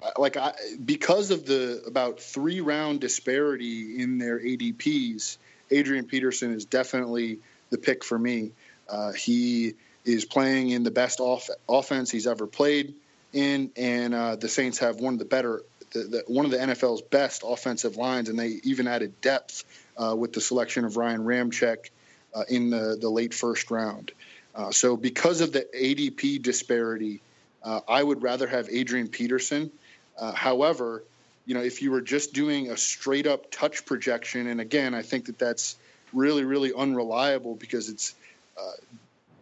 uh, 0.01 0.11
like 0.17 0.37
I, 0.37 0.53
because 0.83 1.31
of 1.31 1.45
the 1.45 1.83
about 1.85 2.19
three 2.19 2.61
round 2.61 3.01
disparity 3.01 4.01
in 4.01 4.17
their 4.17 4.39
ADPs, 4.39 5.37
Adrian 5.71 6.05
Peterson 6.05 6.53
is 6.53 6.65
definitely 6.65 7.39
the 7.69 7.77
pick 7.77 8.03
for 8.03 8.17
me. 8.17 8.51
Uh, 8.87 9.11
he 9.11 9.73
is 10.05 10.25
playing 10.25 10.69
in 10.69 10.83
the 10.83 10.91
best 10.91 11.19
off, 11.19 11.49
offense 11.67 12.09
he's 12.09 12.27
ever 12.27 12.47
played 12.47 12.95
in, 13.33 13.71
and 13.75 14.13
uh, 14.13 14.35
the 14.35 14.49
Saints 14.49 14.79
have 14.79 14.97
one 14.97 15.13
of 15.13 15.19
the 15.19 15.25
better, 15.25 15.61
the, 15.91 15.99
the, 15.99 16.23
one 16.27 16.45
of 16.45 16.51
the 16.51 16.57
NFL's 16.57 17.01
best 17.01 17.43
offensive 17.45 17.97
lines, 17.97 18.29
and 18.29 18.39
they 18.39 18.59
even 18.63 18.87
added 18.87 19.19
depth 19.21 19.65
uh, 20.01 20.15
with 20.15 20.33
the 20.33 20.41
selection 20.41 20.85
of 20.85 20.97
Ryan 20.97 21.21
Ramczyk 21.21 21.89
uh, 22.33 22.43
in 22.49 22.69
the, 22.69 22.97
the 22.99 23.09
late 23.09 23.33
first 23.33 23.69
round. 23.69 24.11
Uh, 24.55 24.71
so, 24.71 24.97
because 24.97 25.41
of 25.41 25.51
the 25.51 25.67
ADP 25.75 26.41
disparity, 26.41 27.21
uh, 27.63 27.81
I 27.87 28.01
would 28.01 28.23
rather 28.23 28.47
have 28.47 28.69
Adrian 28.69 29.07
Peterson. 29.07 29.71
Uh, 30.17 30.31
however, 30.31 31.03
you 31.45 31.53
know, 31.53 31.61
if 31.61 31.81
you 31.81 31.91
were 31.91 32.01
just 32.01 32.33
doing 32.33 32.71
a 32.71 32.77
straight 32.77 33.27
up 33.27 33.51
touch 33.51 33.85
projection, 33.85 34.47
and 34.47 34.59
again, 34.59 34.93
I 34.93 35.01
think 35.01 35.25
that 35.25 35.37
that's 35.37 35.75
really, 36.13 36.43
really 36.43 36.73
unreliable 36.73 37.55
because 37.55 37.89
it's 37.89 38.15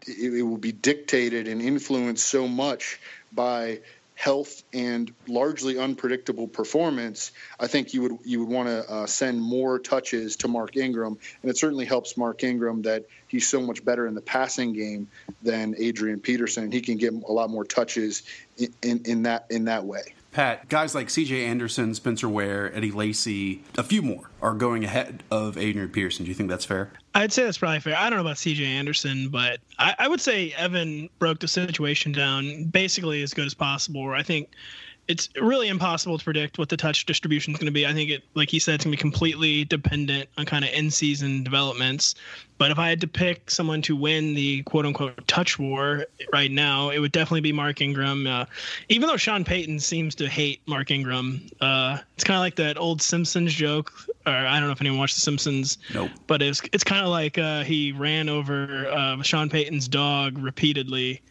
it, 0.08 0.34
it 0.34 0.41
will 0.41 0.58
be 0.58 0.72
dictated 0.72 1.48
and 1.48 1.62
influenced 1.62 2.28
so 2.28 2.48
much 2.48 3.00
by 3.32 3.80
health 4.18 4.64
and 4.74 5.14
largely 5.28 5.78
unpredictable 5.78 6.48
performance, 6.48 7.32
I 7.60 7.68
think 7.68 7.94
you 7.94 8.02
would 8.02 8.18
you 8.26 8.40
would 8.40 8.50
want 8.50 8.68
to 8.68 8.92
uh, 8.92 9.06
send 9.06 9.40
more 9.40 9.78
touches 9.78 10.36
to 10.38 10.48
Mark 10.48 10.76
Ingram, 10.76 11.20
and 11.42 11.52
it 11.52 11.56
certainly 11.56 11.86
helps 11.86 12.18
Mark 12.18 12.44
Ingram 12.44 12.82
that 12.82 13.06
he's 13.28 13.48
so 13.48 13.62
much 13.62 13.86
better 13.86 14.08
in 14.08 14.16
the 14.16 14.22
passing 14.22 14.74
game 14.74 15.08
than 15.44 15.76
Adrian 15.78 16.20
Peterson. 16.20 16.72
He 16.72 16.82
can 16.82 16.98
get 16.98 17.14
a 17.14 17.32
lot 17.32 17.52
more 17.52 17.64
touches 17.64 18.24
in, 18.58 18.74
in, 18.82 19.02
in 19.06 19.24
that 19.24 19.46
in 19.52 19.66
that 19.66 19.86
way. 19.86 20.16
Pat, 20.38 20.69
guys 20.69 20.93
like 20.93 21.10
C.J. 21.10 21.45
Anderson, 21.45 21.95
Spencer 21.95 22.30
Ware, 22.30 22.71
Eddie 22.76 22.91
Lacy, 22.91 23.63
a 23.76 23.82
few 23.82 24.04
more 24.04 24.30
are 24.39 24.54
going 24.54 24.84
ahead 24.84 25.23
of 25.32 25.58
Adrian 25.58 25.89
Peterson. 25.89 26.26
Do 26.26 26.30
you 26.30 26.36
think 26.36 26.47
that's 26.47 26.63
fair? 26.63 26.91
I'd 27.15 27.34
say 27.34 27.43
that's 27.43 27.58
probably 27.58 27.80
fair. 27.80 27.97
I 27.97 28.08
don't 28.12 28.17
know 28.17 28.21
about 28.21 28.38
C.J. 28.38 28.63
Anderson, 28.63 29.30
but 29.30 29.62
I, 29.80 29.95
I 29.97 30.08
would 30.08 30.21
say 30.21 30.54
Evan 30.56 31.10
broke 31.17 31.39
the 31.39 31.47
situation 31.47 32.12
down 32.12 32.65
basically 32.65 33.23
as 33.23 33.34
good 33.34 33.47
as 33.47 33.56
possible. 33.56 34.04
Where 34.04 34.13
I 34.13 34.21
think 34.21 34.50
it's 35.08 35.30
really 35.39 35.70
impossible 35.70 36.17
to 36.17 36.24
predict 36.24 36.58
what 36.58 36.70
the 36.70 36.78
touch 36.78 37.06
distribution 37.06 37.54
is 37.54 37.60
going 37.60 37.67
to 37.67 37.72
be. 37.72 37.86
I 37.86 37.93
think 37.93 38.10
it, 38.10 38.24
like 38.34 38.50
he 38.50 38.60
said, 38.60 38.76
it's 38.76 38.84
going 38.84 38.91
to 38.91 38.98
be 38.98 39.02
completely 39.02 39.63
dependent 39.63 40.28
on 40.38 40.46
kind 40.46 40.65
of 40.65 40.72
in-season 40.72 41.43
developments. 41.43 42.15
But 42.58 42.72
if 42.72 42.80
I 42.80 42.89
had 42.89 43.00
to 43.02 43.08
pick 43.08 43.50
someone 43.50 43.82
to 43.84 43.96
win 43.96 44.34
the 44.34 44.63
quote-unquote 44.63 45.28
touch 45.28 45.60
war 45.60 46.06
right 46.34 46.52
now, 46.52 46.89
it 46.89 47.00
would 47.00 47.12
definitely 47.12 47.41
be 47.41 47.54
Mark 47.54 47.80
Ingram. 47.80 48.28
Uh, 48.28 48.46
even 48.89 49.08
though 49.08 49.15
Sean 49.17 49.46
Payton 49.46 49.80
seems 49.80 50.15
to 50.15 50.28
hate 50.28 50.62
Mark 50.65 50.91
Ingram, 50.91 51.41
uh, 51.62 52.00
it's 52.15 52.24
kind 52.24 52.36
of 52.36 52.41
like 52.41 52.56
that 52.56 52.78
old 52.78 53.02
Simpsons 53.02 53.54
joke. 53.54 53.93
Or 54.26 54.34
I 54.34 54.60
don't 54.60 54.67
know 54.67 54.74
if 54.74 54.82
anyone 54.82 55.00
watched 55.00 55.15
The 55.15 55.22
Simpsons. 55.22 55.78
Nope. 55.93 56.12
But 56.26 56.41
it's 56.41 56.62
it's 56.74 56.84
kind 56.84 57.06
of 57.06 57.12
like 57.12 57.38
uh, 57.38 57.63
he 57.63 57.91
ran 57.91 58.28
over 58.28 58.88
uh, 58.88 59.22
Sean 59.22 59.50
Payton's 59.50 59.88
dog 59.88 60.38
repeatedly 60.38 61.22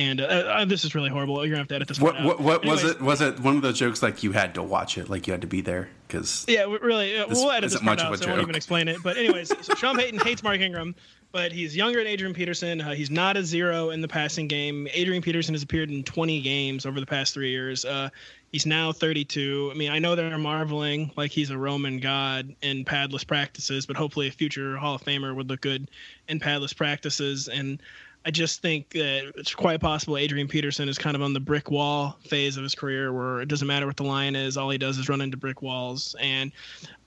and 0.00 0.18
uh, 0.18 0.24
uh, 0.24 0.64
this 0.64 0.84
is 0.84 0.94
really 0.94 1.10
horrible. 1.10 1.36
You're 1.44 1.50
gonna 1.50 1.58
have 1.58 1.68
to 1.68 1.74
edit 1.74 1.88
this. 1.88 2.00
What, 2.00 2.22
what, 2.22 2.40
what 2.40 2.64
was 2.64 2.84
it? 2.84 3.02
Was 3.02 3.20
it 3.20 3.38
one 3.38 3.56
of 3.56 3.62
the 3.62 3.74
jokes 3.74 4.02
like 4.02 4.22
you 4.22 4.32
had 4.32 4.54
to 4.54 4.62
watch 4.62 4.96
it, 4.96 5.10
like 5.10 5.26
you 5.26 5.32
had 5.32 5.42
to 5.42 5.46
be 5.46 5.60
there? 5.60 5.90
Because 6.08 6.46
yeah, 6.48 6.62
really, 6.62 7.18
uh, 7.18 7.26
we'll 7.28 7.50
edit 7.50 7.70
this 7.70 7.80
part 7.80 8.00
out, 8.00 8.18
so 8.18 8.26
I 8.26 8.30
won't 8.30 8.42
even 8.42 8.54
explain 8.54 8.88
it. 8.88 9.02
But 9.02 9.18
anyways, 9.18 9.48
so 9.48 9.74
Sean 9.74 9.98
Payton 9.98 10.20
hates 10.20 10.42
Mark 10.42 10.60
Ingram, 10.60 10.94
but 11.32 11.52
he's 11.52 11.76
younger 11.76 11.98
than 11.98 12.06
Adrian 12.06 12.32
Peterson. 12.32 12.80
Uh, 12.80 12.94
he's 12.94 13.10
not 13.10 13.36
a 13.36 13.44
zero 13.44 13.90
in 13.90 14.00
the 14.00 14.08
passing 14.08 14.48
game. 14.48 14.88
Adrian 14.94 15.22
Peterson 15.22 15.54
has 15.54 15.62
appeared 15.62 15.90
in 15.90 16.02
20 16.02 16.40
games 16.40 16.86
over 16.86 16.98
the 16.98 17.06
past 17.06 17.34
three 17.34 17.50
years. 17.50 17.84
Uh, 17.84 18.08
he's 18.52 18.64
now 18.64 18.92
32. 18.92 19.70
I 19.70 19.76
mean, 19.76 19.92
I 19.92 19.98
know 19.98 20.14
they're 20.14 20.36
marveling 20.38 21.12
like 21.14 21.30
he's 21.30 21.50
a 21.50 21.58
Roman 21.58 22.00
god 22.00 22.56
in 22.62 22.86
padless 22.86 23.26
practices, 23.26 23.84
but 23.84 23.96
hopefully 23.96 24.28
a 24.28 24.32
future 24.32 24.78
Hall 24.78 24.94
of 24.94 25.02
Famer 25.02 25.36
would 25.36 25.50
look 25.50 25.60
good 25.60 25.90
in 26.26 26.40
padless 26.40 26.74
practices 26.74 27.48
and 27.48 27.82
I 28.24 28.30
just 28.30 28.60
think 28.60 28.90
that 28.90 29.32
it's 29.36 29.54
quite 29.54 29.80
possible 29.80 30.18
Adrian 30.18 30.46
Peterson 30.46 30.90
is 30.90 30.98
kind 30.98 31.16
of 31.16 31.22
on 31.22 31.32
the 31.32 31.40
brick 31.40 31.70
wall 31.70 32.18
phase 32.28 32.58
of 32.58 32.62
his 32.62 32.74
career 32.74 33.14
where 33.14 33.40
it 33.40 33.48
doesn't 33.48 33.66
matter 33.66 33.86
what 33.86 33.96
the 33.96 34.04
line 34.04 34.36
is, 34.36 34.58
all 34.58 34.68
he 34.68 34.76
does 34.76 34.98
is 34.98 35.08
run 35.08 35.22
into 35.22 35.38
brick 35.38 35.62
walls. 35.62 36.14
And 36.20 36.52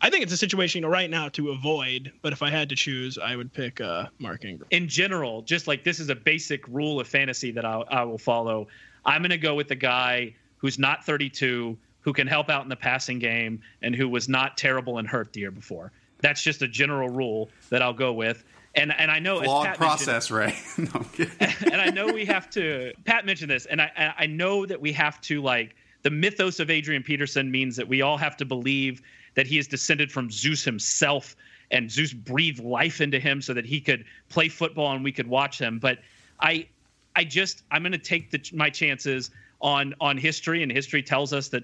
I 0.01 0.09
think 0.09 0.23
it's 0.23 0.33
a 0.33 0.37
situation, 0.37 0.79
you 0.79 0.81
know, 0.81 0.91
right 0.91 1.09
now 1.09 1.29
to 1.29 1.51
avoid, 1.51 2.11
but 2.23 2.33
if 2.33 2.41
I 2.41 2.49
had 2.49 2.67
to 2.69 2.75
choose, 2.75 3.19
I 3.19 3.35
would 3.35 3.53
pick 3.53 3.79
uh, 3.79 4.07
Mark 4.17 4.43
Ingram. 4.43 4.67
In 4.71 4.87
general, 4.87 5.43
just 5.43 5.67
like 5.67 5.83
this 5.83 5.99
is 5.99 6.09
a 6.09 6.15
basic 6.15 6.67
rule 6.67 6.99
of 6.99 7.07
fantasy 7.07 7.51
that 7.51 7.63
I'll, 7.63 7.85
I 7.89 8.03
will 8.03 8.17
follow, 8.17 8.67
I'm 9.05 9.21
going 9.21 9.29
to 9.29 9.37
go 9.37 9.53
with 9.53 9.67
the 9.67 9.75
guy 9.75 10.33
who's 10.57 10.79
not 10.79 11.05
32, 11.05 11.77
who 12.01 12.13
can 12.13 12.25
help 12.25 12.49
out 12.49 12.63
in 12.63 12.69
the 12.69 12.75
passing 12.75 13.19
game, 13.19 13.61
and 13.83 13.95
who 13.95 14.09
was 14.09 14.27
not 14.27 14.57
terrible 14.57 14.97
and 14.97 15.07
hurt 15.07 15.31
the 15.31 15.41
year 15.41 15.51
before. 15.51 15.91
That's 16.21 16.41
just 16.41 16.61
a 16.61 16.67
general 16.67 17.09
rule 17.09 17.49
that 17.69 17.81
I'll 17.81 17.93
go 17.93 18.13
with. 18.13 18.45
And 18.75 18.91
and 18.97 19.11
I 19.11 19.19
know 19.19 19.41
flawed 19.43 19.75
process, 19.75 20.31
Ray. 20.31 20.55
no, 20.77 21.05
and 21.39 21.75
I 21.75 21.89
know 21.91 22.07
we 22.07 22.25
have 22.25 22.49
to. 22.51 22.91
Pat 23.05 23.25
mentioned 23.25 23.51
this, 23.51 23.65
and 23.67 23.81
I 23.81 24.13
I 24.17 24.25
know 24.25 24.65
that 24.65 24.81
we 24.81 24.91
have 24.93 25.21
to 25.21 25.41
like 25.41 25.75
the 26.01 26.09
mythos 26.09 26.59
of 26.59 26.69
Adrian 26.69 27.03
Peterson 27.03 27.51
means 27.51 27.75
that 27.75 27.87
we 27.87 28.01
all 28.01 28.17
have 28.17 28.35
to 28.37 28.45
believe 28.45 29.01
that 29.35 29.47
he 29.47 29.57
is 29.57 29.67
descended 29.67 30.11
from 30.11 30.29
Zeus 30.29 30.63
himself, 30.63 31.35
and 31.71 31.89
Zeus 31.89 32.13
breathed 32.13 32.59
life 32.59 32.99
into 32.99 33.19
him 33.19 33.41
so 33.41 33.53
that 33.53 33.65
he 33.65 33.79
could 33.79 34.05
play 34.29 34.49
football 34.49 34.91
and 34.91 35.03
we 35.03 35.11
could 35.11 35.27
watch 35.27 35.59
him. 35.59 35.79
But 35.79 35.99
I 36.39 36.67
I 37.15 37.23
just 37.23 37.63
I'm 37.71 37.83
going 37.83 37.91
to 37.91 37.97
take 37.97 38.31
the, 38.31 38.41
my 38.53 38.69
chances 38.69 39.31
on 39.61 39.93
on 40.01 40.17
history, 40.17 40.63
and 40.63 40.71
history 40.71 41.03
tells 41.03 41.31
us 41.31 41.47
that 41.49 41.63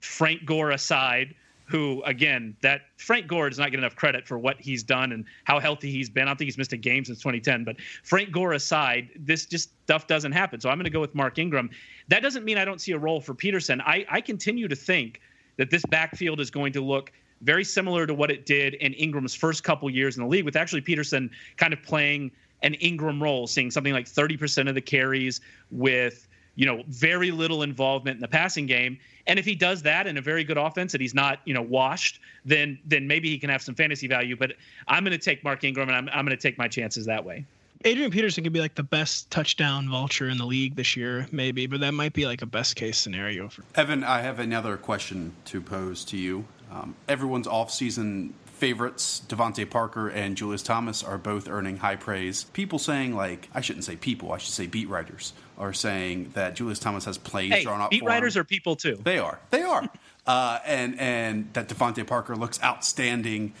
Frank 0.00 0.44
Gore 0.44 0.70
aside, 0.72 1.34
who 1.72 2.02
again 2.04 2.54
that 2.60 2.82
Frank 2.98 3.26
Gore 3.26 3.48
does 3.48 3.58
not 3.58 3.70
get 3.70 3.78
enough 3.78 3.96
credit 3.96 4.28
for 4.28 4.38
what 4.38 4.60
he's 4.60 4.82
done 4.82 5.10
and 5.12 5.24
how 5.44 5.58
healthy 5.58 5.90
he's 5.90 6.10
been. 6.10 6.24
I 6.24 6.26
don't 6.26 6.36
think 6.36 6.46
he's 6.46 6.58
missed 6.58 6.74
a 6.74 6.76
game 6.76 7.02
since 7.04 7.18
2010. 7.18 7.64
But 7.64 7.80
Frank 8.04 8.30
Gore 8.30 8.52
aside, 8.52 9.08
this 9.18 9.46
just 9.46 9.70
stuff 9.84 10.06
doesn't 10.06 10.32
happen. 10.32 10.60
So 10.60 10.68
I'm 10.68 10.76
going 10.76 10.84
to 10.84 10.90
go 10.90 11.00
with 11.00 11.14
Mark 11.14 11.38
Ingram. 11.38 11.70
That 12.08 12.22
doesn't 12.22 12.44
mean 12.44 12.58
I 12.58 12.66
don't 12.66 12.80
see 12.80 12.92
a 12.92 12.98
role 12.98 13.22
for 13.22 13.34
Peterson. 13.34 13.80
I, 13.80 14.04
I 14.10 14.20
continue 14.20 14.68
to 14.68 14.76
think 14.76 15.22
that 15.56 15.70
this 15.70 15.82
backfield 15.86 16.40
is 16.40 16.50
going 16.50 16.74
to 16.74 16.82
look 16.82 17.10
very 17.40 17.64
similar 17.64 18.06
to 18.06 18.12
what 18.12 18.30
it 18.30 18.44
did 18.44 18.74
in 18.74 18.92
Ingram's 18.92 19.34
first 19.34 19.64
couple 19.64 19.88
years 19.88 20.16
in 20.18 20.22
the 20.22 20.28
league, 20.28 20.44
with 20.44 20.56
actually 20.56 20.82
Peterson 20.82 21.30
kind 21.56 21.72
of 21.72 21.82
playing 21.82 22.30
an 22.62 22.74
Ingram 22.74 23.20
role, 23.20 23.46
seeing 23.46 23.70
something 23.70 23.94
like 23.94 24.06
30% 24.06 24.68
of 24.68 24.74
the 24.74 24.80
carries 24.80 25.40
with 25.70 26.28
you 26.54 26.66
know, 26.66 26.82
very 26.88 27.30
little 27.30 27.62
involvement 27.62 28.16
in 28.16 28.20
the 28.20 28.28
passing 28.28 28.66
game. 28.66 28.98
And 29.26 29.38
if 29.38 29.44
he 29.44 29.54
does 29.54 29.82
that 29.82 30.06
in 30.06 30.18
a 30.18 30.20
very 30.20 30.44
good 30.44 30.58
offense 30.58 30.94
and 30.94 31.00
he's 31.00 31.14
not, 31.14 31.40
you 31.44 31.54
know, 31.54 31.62
washed, 31.62 32.20
then 32.44 32.78
then 32.84 33.06
maybe 33.06 33.28
he 33.28 33.38
can 33.38 33.50
have 33.50 33.62
some 33.62 33.74
fantasy 33.74 34.08
value. 34.08 34.36
But 34.36 34.54
I'm 34.88 35.04
going 35.04 35.16
to 35.16 35.24
take 35.24 35.44
Mark 35.44 35.64
Ingram 35.64 35.88
and 35.88 35.96
I'm 35.96 36.08
I'm 36.08 36.24
going 36.24 36.36
to 36.36 36.42
take 36.42 36.58
my 36.58 36.68
chances 36.68 37.06
that 37.06 37.24
way. 37.24 37.44
Adrian 37.84 38.12
Peterson 38.12 38.44
could 38.44 38.52
be 38.52 38.60
like 38.60 38.76
the 38.76 38.84
best 38.84 39.28
touchdown 39.30 39.88
vulture 39.88 40.28
in 40.28 40.38
the 40.38 40.46
league 40.46 40.76
this 40.76 40.96
year, 40.96 41.26
maybe, 41.32 41.66
but 41.66 41.80
that 41.80 41.92
might 41.92 42.12
be 42.12 42.26
like 42.26 42.40
a 42.40 42.46
best 42.46 42.76
case 42.76 42.96
scenario 42.96 43.48
for 43.48 43.64
Evan. 43.74 44.04
I 44.04 44.20
have 44.20 44.38
another 44.38 44.76
question 44.76 45.34
to 45.46 45.60
pose 45.60 46.04
to 46.06 46.16
you. 46.16 46.44
Um, 46.70 46.94
everyone's 47.08 47.48
off-season 47.48 48.34
favorites, 48.62 49.22
DeVante 49.26 49.68
Parker 49.68 50.06
and 50.06 50.36
Julius 50.36 50.62
Thomas, 50.62 51.02
are 51.02 51.18
both 51.18 51.48
earning 51.48 51.78
high 51.78 51.96
praise. 51.96 52.44
People 52.44 52.78
saying, 52.78 53.12
like, 53.12 53.48
I 53.52 53.60
shouldn't 53.60 53.84
say 53.84 53.96
people, 53.96 54.30
I 54.30 54.38
should 54.38 54.52
say 54.52 54.68
beat 54.68 54.88
writers, 54.88 55.32
are 55.58 55.72
saying 55.72 56.30
that 56.34 56.54
Julius 56.54 56.78
Thomas 56.78 57.04
has 57.06 57.18
plays 57.18 57.50
hey, 57.50 57.64
drawn 57.64 57.80
up 57.80 57.90
beat 57.90 58.04
writers 58.04 58.36
him. 58.36 58.42
are 58.42 58.44
people 58.44 58.76
too. 58.76 59.00
They 59.02 59.18
are. 59.18 59.40
They 59.50 59.62
are. 59.62 59.90
uh, 60.28 60.60
and, 60.64 60.96
and 61.00 61.52
that 61.54 61.68
DeVante 61.68 62.06
Parker 62.06 62.36
looks 62.36 62.62
outstanding. 62.62 63.52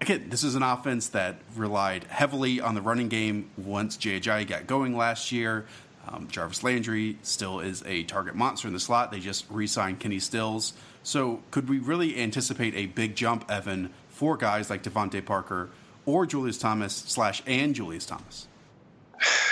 Again, 0.00 0.30
this 0.30 0.42
is 0.42 0.54
an 0.54 0.62
offense 0.62 1.08
that 1.08 1.36
relied 1.54 2.04
heavily 2.04 2.62
on 2.62 2.74
the 2.74 2.80
running 2.80 3.10
game 3.10 3.50
once 3.58 3.98
Jay 3.98 4.20
got 4.20 4.66
going 4.66 4.96
last 4.96 5.32
year. 5.32 5.66
Um, 6.08 6.28
Jarvis 6.30 6.64
Landry 6.64 7.18
still 7.20 7.60
is 7.60 7.82
a 7.84 8.04
target 8.04 8.34
monster 8.34 8.68
in 8.68 8.72
the 8.72 8.80
slot. 8.80 9.12
They 9.12 9.20
just 9.20 9.44
re 9.50 9.66
signed 9.66 10.00
Kenny 10.00 10.18
Stills. 10.18 10.72
So, 11.02 11.42
could 11.50 11.68
we 11.68 11.78
really 11.78 12.18
anticipate 12.20 12.74
a 12.74 12.86
big 12.86 13.16
jump, 13.16 13.50
Evan, 13.50 13.90
for 14.20 14.36
guys 14.36 14.68
like 14.68 14.82
DeVante 14.82 15.24
Parker 15.24 15.70
or 16.04 16.26
Julius 16.26 16.58
Thomas 16.58 16.94
slash 16.94 17.42
and 17.46 17.74
Julius 17.74 18.04
Thomas? 18.04 18.48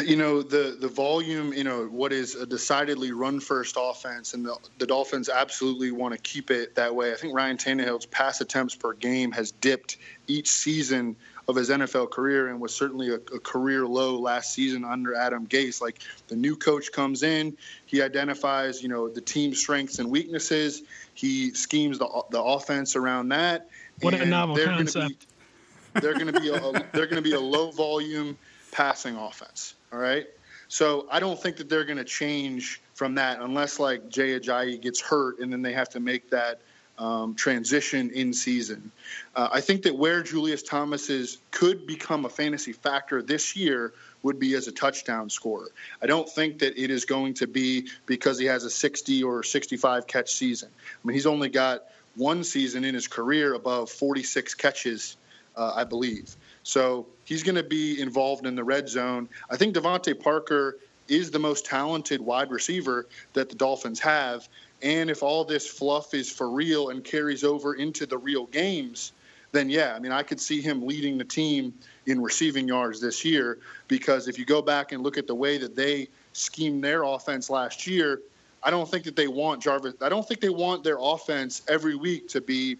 You 0.00 0.16
know 0.16 0.42
the 0.42 0.76
the 0.78 0.88
volume. 0.88 1.54
You 1.54 1.64
know 1.64 1.86
what 1.86 2.12
is 2.12 2.34
a 2.34 2.46
decidedly 2.46 3.12
run 3.12 3.40
first 3.40 3.76
offense, 3.78 4.34
and 4.34 4.44
the, 4.44 4.56
the 4.78 4.86
Dolphins 4.86 5.30
absolutely 5.30 5.90
want 5.90 6.14
to 6.14 6.20
keep 6.20 6.50
it 6.50 6.74
that 6.74 6.94
way. 6.94 7.12
I 7.12 7.16
think 7.16 7.34
Ryan 7.34 7.56
Tannehill's 7.56 8.06
pass 8.06 8.42
attempts 8.42 8.74
per 8.74 8.92
game 8.92 9.32
has 9.32 9.52
dipped 9.52 9.96
each 10.26 10.48
season 10.48 11.16
of 11.48 11.56
his 11.56 11.70
NFL 11.70 12.10
career 12.10 12.48
and 12.48 12.60
was 12.60 12.74
certainly 12.74 13.08
a, 13.08 13.14
a, 13.14 13.40
career 13.40 13.86
low 13.86 14.18
last 14.18 14.52
season 14.52 14.84
under 14.84 15.14
Adam 15.14 15.46
Gase. 15.46 15.80
Like 15.80 16.00
the 16.28 16.36
new 16.36 16.54
coach 16.54 16.92
comes 16.92 17.22
in, 17.22 17.56
he 17.86 18.02
identifies, 18.02 18.82
you 18.82 18.88
know, 18.90 19.08
the 19.08 19.22
team's 19.22 19.58
strengths 19.58 19.98
and 19.98 20.10
weaknesses. 20.10 20.82
He 21.14 21.52
schemes 21.54 21.98
the 21.98 22.22
the 22.30 22.42
offense 22.42 22.96
around 22.96 23.30
that, 23.30 23.68
what 24.00 24.14
a 24.14 24.24
novel 24.24 24.54
they're 24.54 24.66
concept. 24.66 24.94
Gonna 24.94 25.08
be, 25.94 26.00
they're 26.00 26.14
going 26.14 26.32
to 26.32 26.40
be 26.40 26.48
a, 26.50 26.60
they're 26.92 27.06
going 27.06 27.16
to 27.16 27.22
be 27.22 27.32
a 27.32 27.40
low 27.40 27.70
volume 27.70 28.36
passing 28.72 29.16
offense. 29.16 29.74
All 29.92 29.98
right. 29.98 30.26
So 30.68 31.06
I 31.10 31.18
don't 31.18 31.40
think 31.40 31.56
that 31.56 31.68
they're 31.68 31.84
going 31.84 31.98
to 31.98 32.04
change 32.04 32.80
from 32.94 33.14
that 33.14 33.40
unless 33.40 33.78
like 33.78 34.08
Jay 34.08 34.38
Ajayi 34.38 34.80
gets 34.80 35.00
hurt 35.00 35.38
and 35.38 35.52
then 35.52 35.62
they 35.62 35.72
have 35.72 35.88
to 35.90 36.00
make 36.00 36.30
that 36.30 36.60
um, 36.98 37.34
transition 37.34 38.10
in 38.10 38.32
season. 38.32 38.90
Uh, 39.34 39.48
I 39.52 39.60
think 39.60 39.82
that 39.82 39.96
where 39.96 40.22
Julius 40.22 40.62
Thomas 40.62 41.08
is 41.08 41.38
could 41.52 41.86
become 41.86 42.24
a 42.24 42.28
fantasy 42.28 42.72
factor 42.72 43.22
this 43.22 43.56
year 43.56 43.94
would 44.22 44.38
be 44.38 44.54
as 44.54 44.66
a 44.66 44.72
touchdown 44.72 45.30
scorer. 45.30 45.68
I 46.02 46.06
don't 46.06 46.28
think 46.28 46.58
that 46.58 46.76
it 46.76 46.90
is 46.90 47.04
going 47.04 47.34
to 47.34 47.46
be 47.46 47.88
because 48.06 48.38
he 48.38 48.46
has 48.46 48.64
a 48.64 48.70
60 48.70 49.22
or 49.22 49.44
65 49.44 50.06
catch 50.08 50.32
season. 50.32 50.70
I 50.74 51.06
mean, 51.06 51.14
he's 51.14 51.26
only 51.26 51.48
got 51.48 51.84
one 52.18 52.44
season 52.44 52.84
in 52.84 52.94
his 52.94 53.06
career 53.06 53.54
above 53.54 53.90
46 53.90 54.54
catches, 54.54 55.16
uh, 55.56 55.72
I 55.74 55.84
believe. 55.84 56.36
So 56.62 57.06
he's 57.24 57.42
going 57.42 57.54
to 57.54 57.62
be 57.62 58.00
involved 58.00 58.46
in 58.46 58.54
the 58.54 58.64
red 58.64 58.88
zone. 58.88 59.28
I 59.50 59.56
think 59.56 59.74
DeVante 59.74 60.18
Parker 60.20 60.78
is 61.08 61.30
the 61.30 61.38
most 61.38 61.64
talented 61.64 62.20
wide 62.20 62.50
receiver 62.50 63.06
that 63.32 63.48
the 63.48 63.54
Dolphins 63.54 64.00
have. 64.00 64.48
And 64.82 65.10
if 65.10 65.22
all 65.22 65.44
this 65.44 65.66
fluff 65.66 66.14
is 66.14 66.30
for 66.30 66.50
real 66.50 66.90
and 66.90 67.02
carries 67.02 67.44
over 67.44 67.74
into 67.74 68.06
the 68.06 68.18
real 68.18 68.46
games, 68.46 69.12
then 69.52 69.70
yeah, 69.70 69.94
I 69.94 69.98
mean, 69.98 70.12
I 70.12 70.22
could 70.22 70.40
see 70.40 70.60
him 70.60 70.86
leading 70.86 71.16
the 71.16 71.24
team 71.24 71.72
in 72.06 72.20
receiving 72.20 72.68
yards 72.68 73.00
this 73.00 73.24
year 73.24 73.58
because 73.88 74.28
if 74.28 74.38
you 74.38 74.44
go 74.44 74.60
back 74.60 74.92
and 74.92 75.02
look 75.02 75.16
at 75.16 75.26
the 75.26 75.34
way 75.34 75.58
that 75.58 75.74
they 75.74 76.08
schemed 76.32 76.84
their 76.84 77.02
offense 77.02 77.48
last 77.48 77.86
year, 77.86 78.20
I 78.62 78.70
don't 78.70 78.88
think 78.88 79.04
that 79.04 79.16
they 79.16 79.28
want 79.28 79.62
Jarvis. 79.62 79.94
I 80.00 80.08
don't 80.08 80.26
think 80.26 80.40
they 80.40 80.48
want 80.48 80.84
their 80.84 80.98
offense 81.00 81.62
every 81.68 81.94
week 81.94 82.28
to 82.30 82.40
be 82.40 82.78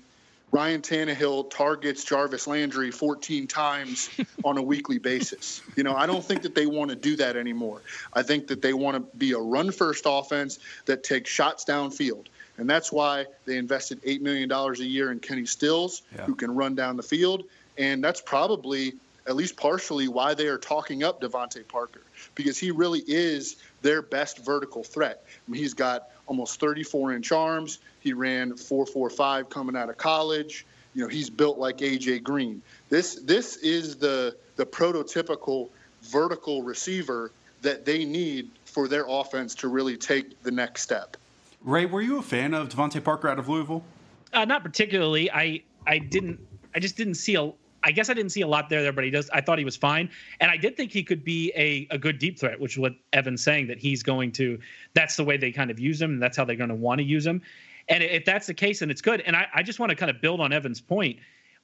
Ryan 0.51 0.81
Tannehill 0.81 1.51
targets 1.51 2.05
Jarvis 2.05 2.47
Landry 2.47 2.91
14 2.91 3.47
times 3.47 4.11
on 4.45 4.57
a 4.57 4.63
weekly 4.63 4.99
basis. 4.99 5.63
You 5.77 5.83
know, 5.83 5.95
I 5.95 6.07
don't 6.07 6.25
think 6.25 6.43
that 6.43 6.55
they 6.55 6.67
want 6.67 6.91
to 6.91 6.97
do 6.97 7.17
that 7.17 7.37
anymore. 7.37 7.83
I 8.15 8.23
think 8.23 8.47
that 8.49 8.63
they 8.63 8.73
want 8.73 8.97
to 8.97 9.17
be 9.19 9.33
a 9.33 9.39
run 9.39 9.71
first 9.71 10.05
offense 10.07 10.59
that 10.87 11.05
takes 11.05 11.31
shots 11.31 11.65
downfield. 11.65 12.27
And 12.57 12.69
that's 12.69 12.91
why 12.91 13.27
they 13.45 13.57
invested 13.57 14.03
$8 14.03 14.21
million 14.21 14.51
a 14.51 14.73
year 14.79 15.13
in 15.13 15.21
Kenny 15.21 15.47
Stills, 15.47 16.03
yeah. 16.15 16.25
who 16.25 16.35
can 16.35 16.55
run 16.55 16.75
down 16.75 16.97
the 16.97 17.03
field. 17.03 17.45
And 17.77 18.03
that's 18.03 18.21
probably, 18.21 18.95
at 19.29 19.37
least 19.37 19.57
partially, 19.57 20.09
why 20.09 20.33
they 20.35 20.47
are 20.47 20.59
talking 20.59 21.05
up 21.05 21.21
DeVante 21.21 21.67
Parker, 21.69 22.03
because 22.35 22.59
he 22.59 22.71
really 22.71 23.03
is 23.07 23.57
their 23.83 24.01
best 24.01 24.39
vertical 24.39 24.83
threat. 24.83 25.23
I 25.27 25.51
mean, 25.51 25.61
he's 25.61 25.75
got 25.75 26.09
almost 26.27 26.59
34 26.59 27.13
inch 27.13 27.31
arms. 27.31 27.79
He 28.01 28.15
ran 28.15 28.53
4.45 28.53 29.51
coming 29.51 29.77
out 29.77 29.91
of 29.91 29.99
college. 29.99 30.67
You 30.95 31.03
know, 31.03 31.09
he's 31.09 31.29
built 31.29 31.59
like 31.59 31.79
AJ 31.79 32.23
Green. 32.23 32.63
This 32.89 33.17
this 33.17 33.57
is 33.59 33.97
the 33.97 34.37
the 34.57 34.65
prototypical 34.65 35.69
vertical 36.03 36.63
receiver 36.63 37.31
that 37.61 37.85
they 37.85 38.05
need 38.05 38.51
for 38.65 38.89
their 38.89 39.05
offense 39.07 39.55
to 39.57 39.69
really 39.69 39.97
take 39.97 40.43
the 40.43 40.51
next 40.51 40.83
step. 40.83 41.17
Ray, 41.63 41.87
were 41.87 42.01
you 42.01 42.19
a 42.19 42.23
fan 42.23 42.55
of 42.55 42.69
DeVante 42.71 43.03
Parker 43.05 43.29
out 43.29 43.39
of 43.39 43.49
Louisville? 43.49 43.85
Uh, 44.33 44.45
not 44.47 44.63
particularly. 44.63 45.31
I 45.31 45.63
I 45.87 45.99
didn't. 45.99 46.41
I 46.75 46.81
just 46.81 46.97
didn't 46.97 47.15
see 47.15 47.35
a 47.35 47.53
I 47.83 47.93
guess 47.93 48.11
I 48.11 48.15
didn't 48.15 48.33
see 48.33 48.41
a 48.41 48.47
lot 48.47 48.69
there, 48.69 48.83
there, 48.83 48.93
but 48.93 49.05
he 49.05 49.11
does. 49.11 49.31
I 49.31 49.41
thought 49.41 49.59
he 49.59 49.65
was 49.65 49.77
fine, 49.77 50.11
and 50.41 50.51
I 50.51 50.57
did 50.57 50.77
think 50.77 50.93
he 50.93 51.03
could 51.03 51.25
be 51.25 51.53
a, 51.55 51.87
a 51.95 51.99
good 51.99 52.19
deep 52.19 52.39
threat, 52.39 52.59
which 52.59 52.73
is 52.73 52.79
what 52.79 52.95
Evan's 53.13 53.43
saying 53.43 53.69
that 53.69 53.79
he's 53.79 54.03
going 54.03 54.33
to. 54.33 54.59
That's 54.95 55.17
the 55.17 55.25
way 55.25 55.37
they 55.37 55.53
kind 55.53 55.71
of 55.71 55.79
use 55.79 56.01
him, 56.01 56.13
and 56.13 56.23
that's 56.23 56.37
how 56.37 56.45
they're 56.45 56.57
going 56.57 56.71
to 56.71 56.75
want 56.75 56.99
to 56.99 57.05
use 57.05 57.27
him. 57.27 57.41
And 57.89 58.03
if 58.03 58.25
that's 58.25 58.47
the 58.47 58.55
case, 58.55 58.81
then 58.81 58.91
it's 58.91 59.01
good. 59.01 59.23
And 59.23 59.35
I, 59.35 59.47
I 59.55 59.63
just 59.63 59.79
want 59.79 59.91
to 59.91 59.97
kind 59.97 60.11
of 60.11 60.21
build 60.21 60.41
on 60.41 60.53
Evan's 60.53 60.81
point. 60.81 61.19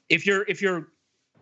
If 0.09 0.27
you're 0.27 0.44
if 0.48 0.62
you're 0.62 0.88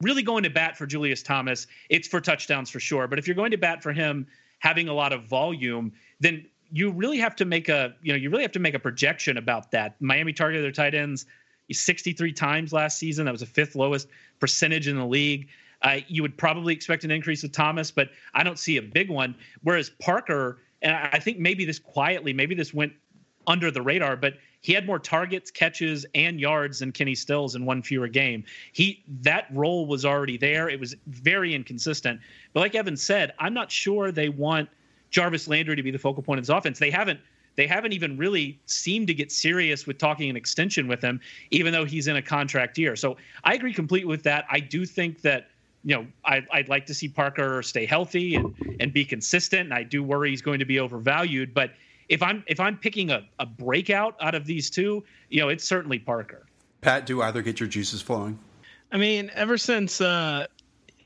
really 0.01 0.23
going 0.23 0.43
to 0.43 0.51
bat 0.51 0.77
for 0.77 0.87
Julius 0.87 1.23
Thomas, 1.23 1.67
it's 1.89 2.09
for 2.09 2.21
touchdowns 2.21 2.71
for 2.71 2.81
sure. 2.81 3.07
But 3.07 3.19
if 3.19 3.27
you're 3.27 3.37
going 3.37 3.53
to 3.53 3.59
bat 3.59 3.83
for 3.83 3.93
him 3.93 4.27
having 4.59 4.89
a 4.89 4.95
lot 4.95 5.13
of 5.13 5.25
volume, 5.25 5.93
then 6.21 6.47
you 6.71 6.91
really 6.91 7.19
have 7.19 7.37
to 7.37 7.45
make 7.45 7.69
a 7.69 7.95
you 8.03 8.13
know 8.13 8.17
you 8.17 8.31
really 8.31 8.43
have 8.43 8.53
to 8.53 8.61
make 8.61 8.75
a 8.75 8.79
projection 8.79 9.37
about 9.37 9.71
that. 9.71 10.01
Miami 10.01 10.33
targeted 10.33 10.65
their 10.65 10.73
tight 10.73 10.95
ends 10.95 11.27
63 11.73 12.33
times 12.33 12.73
last 12.73 12.99
season. 12.99 13.25
That 13.25 13.33
was 13.33 13.41
the 13.41 13.47
fifth 13.47 13.75
lowest 13.75 14.09
percentage 14.41 14.89
in 14.89 14.97
the 14.97 15.07
league. 15.07 15.49
Uh, 15.83 15.99
you 16.07 16.23
would 16.23 16.37
probably 16.37 16.73
expect 16.73 17.05
an 17.05 17.11
increase 17.11 17.43
with 17.43 17.53
Thomas, 17.53 17.91
but 17.91 18.11
I 18.35 18.43
don't 18.43 18.59
see 18.59 18.77
a 18.77 18.83
big 18.83 19.11
one. 19.11 19.35
Whereas 19.63 19.91
Parker, 20.01 20.59
and 20.81 20.95
I 20.95 21.19
think 21.19 21.39
maybe 21.39 21.65
this 21.65 21.79
quietly, 21.79 22.33
maybe 22.33 22.55
this 22.55 22.73
went 22.73 22.93
under 23.47 23.71
the 23.71 23.83
radar, 23.83 24.17
but 24.17 24.35
he 24.61 24.73
had 24.73 24.87
more 24.87 25.01
targets, 25.01 25.51
catches, 25.51 26.07
and 26.15 26.41
yards 26.41 26.79
than 26.79 26.93
Kenny 26.93 27.17
Stills 27.17 27.57
in 27.57 27.65
one 27.65 27.83
fewer 27.83 28.07
game. 28.07 28.45
He 28.73 29.03
that 29.23 29.47
role 29.53 29.87
was 29.87 30.05
already 30.05 30.37
there. 30.37 30.69
It 30.69 30.79
was 30.79 30.95
very 31.09 31.53
inconsistent. 31.53 32.21
But 32.53 32.61
like 32.61 32.75
Evan 32.77 32.97
said, 32.97 33.35
I'm 33.41 33.55
not 33.55 33.73
sure 33.73 34.13
they 34.13 34.29
want 34.29 34.69
Jarvis 35.11 35.49
Landry 35.49 35.75
to 35.75 35.83
be 35.83 35.91
the 35.91 35.99
focal 35.99 36.23
point 36.23 36.39
of 36.39 36.47
this 36.47 36.55
offense. 36.55 36.79
They 36.79 36.91
haven't 36.91 37.19
they 37.57 37.67
haven't 37.67 37.93
even 37.93 38.17
really 38.17 38.59
seemed 38.67 39.07
to 39.09 39.15
get 39.15 39.31
serious 39.31 39.87
with 39.87 39.99
talking 39.99 40.31
an 40.31 40.37
extension 40.37 40.89
with 40.89 41.03
him, 41.03 41.21
even 41.51 41.73
though 41.73 41.85
he's 41.85 42.09
in 42.09 42.17
a 42.17 42.23
contract 42.23 42.79
year. 42.79 42.97
So 42.97 43.17
I 43.45 43.55
agree 43.55 43.75
completely 43.75 44.09
with 44.09 44.23
that. 44.25 44.47
I 44.51 44.61
do 44.61 44.87
think 44.87 45.21
that 45.23 45.49
you 45.85 45.97
know 45.97 46.07
I, 46.25 46.47
I'd 46.53 46.69
like 46.69 46.87
to 46.87 46.95
see 46.95 47.09
Parker 47.09 47.63
stay 47.63 47.87
healthy 47.87 48.37
and 48.37 48.55
and 48.81 48.93
be 48.93 49.05
consistent. 49.05 49.63
And 49.63 49.75
I 49.75 49.83
do 49.83 50.03
worry 50.03 50.31
he's 50.31 50.43
going 50.43 50.59
to 50.59 50.65
be 50.65 50.79
overvalued, 50.79 51.55
but 51.55 51.73
if 52.09 52.23
I'm 52.23 52.45
if 52.47 52.61
I'm 52.61 52.77
picking 52.77 53.11
a, 53.11 53.27
a 53.39 53.47
breakout 53.47 54.17
out 54.21 54.35
of 54.35 54.45
these 54.45 54.71
two, 54.71 55.03
you 55.31 55.41
know, 55.41 55.49
it's 55.49 55.65
certainly 55.65 55.99
Parker. 55.99 56.47
Pat, 56.81 57.07
do 57.07 57.23
either 57.23 57.43
get 57.43 57.61
your 57.61 57.69
juices 57.69 58.03
flowing? 58.03 58.39
I 58.91 58.99
mean, 58.99 59.31
ever 59.35 59.57
since 59.57 60.01
uh, 60.01 60.47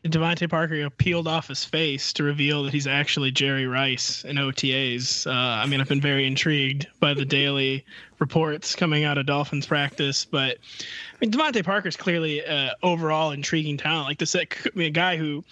DeVante 0.08 0.48
Parker 0.48 0.88
peeled 0.90 1.28
off 1.28 1.48
his 1.48 1.64
face 1.64 2.12
to 2.14 2.22
reveal 2.22 2.64
that 2.64 2.72
he's 2.72 2.86
actually 2.86 3.30
Jerry 3.30 3.66
Rice 3.66 4.24
in 4.24 4.36
OTAs. 4.36 5.26
Uh, 5.26 5.30
I 5.30 5.66
mean, 5.66 5.80
I've 5.80 5.88
been 5.88 6.00
very 6.00 6.26
intrigued 6.26 6.86
by 7.00 7.14
the 7.14 7.24
daily 7.24 7.84
reports 8.18 8.74
coming 8.74 9.04
out 9.04 9.18
of 9.18 9.26
Dolphins 9.26 9.66
practice, 9.66 10.24
but 10.24 10.58
I 10.58 11.16
mean, 11.20 11.30
DeVante 11.30 11.64
Parker's 11.64 11.96
clearly 11.96 12.44
uh, 12.44 12.70
overall 12.82 13.30
intriguing 13.30 13.76
talent. 13.76 14.06
Like 14.06 14.18
this, 14.18 14.34
I 14.34 14.46
mean, 14.74 14.88
a 14.88 14.90
guy 14.90 15.16
who, 15.16 15.44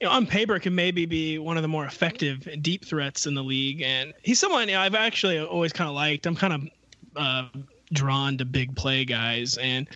you 0.00 0.06
know, 0.06 0.10
on 0.10 0.26
paper 0.26 0.58
can 0.58 0.74
maybe 0.74 1.06
be 1.06 1.38
one 1.38 1.56
of 1.56 1.62
the 1.62 1.68
more 1.68 1.84
effective 1.84 2.48
deep 2.62 2.84
threats 2.84 3.26
in 3.26 3.34
the 3.34 3.44
league, 3.44 3.82
and 3.82 4.12
he's 4.22 4.38
someone 4.38 4.68
you 4.68 4.74
know, 4.74 4.80
I've 4.80 4.94
actually 4.94 5.40
always 5.40 5.72
kind 5.72 5.88
of 5.88 5.94
liked. 5.94 6.26
I'm 6.26 6.36
kind 6.36 6.52
of 6.52 6.68
uh, 7.16 7.48
drawn 7.92 8.38
to 8.38 8.44
big 8.44 8.74
play 8.76 9.04
guys. 9.04 9.56
And 9.58 9.88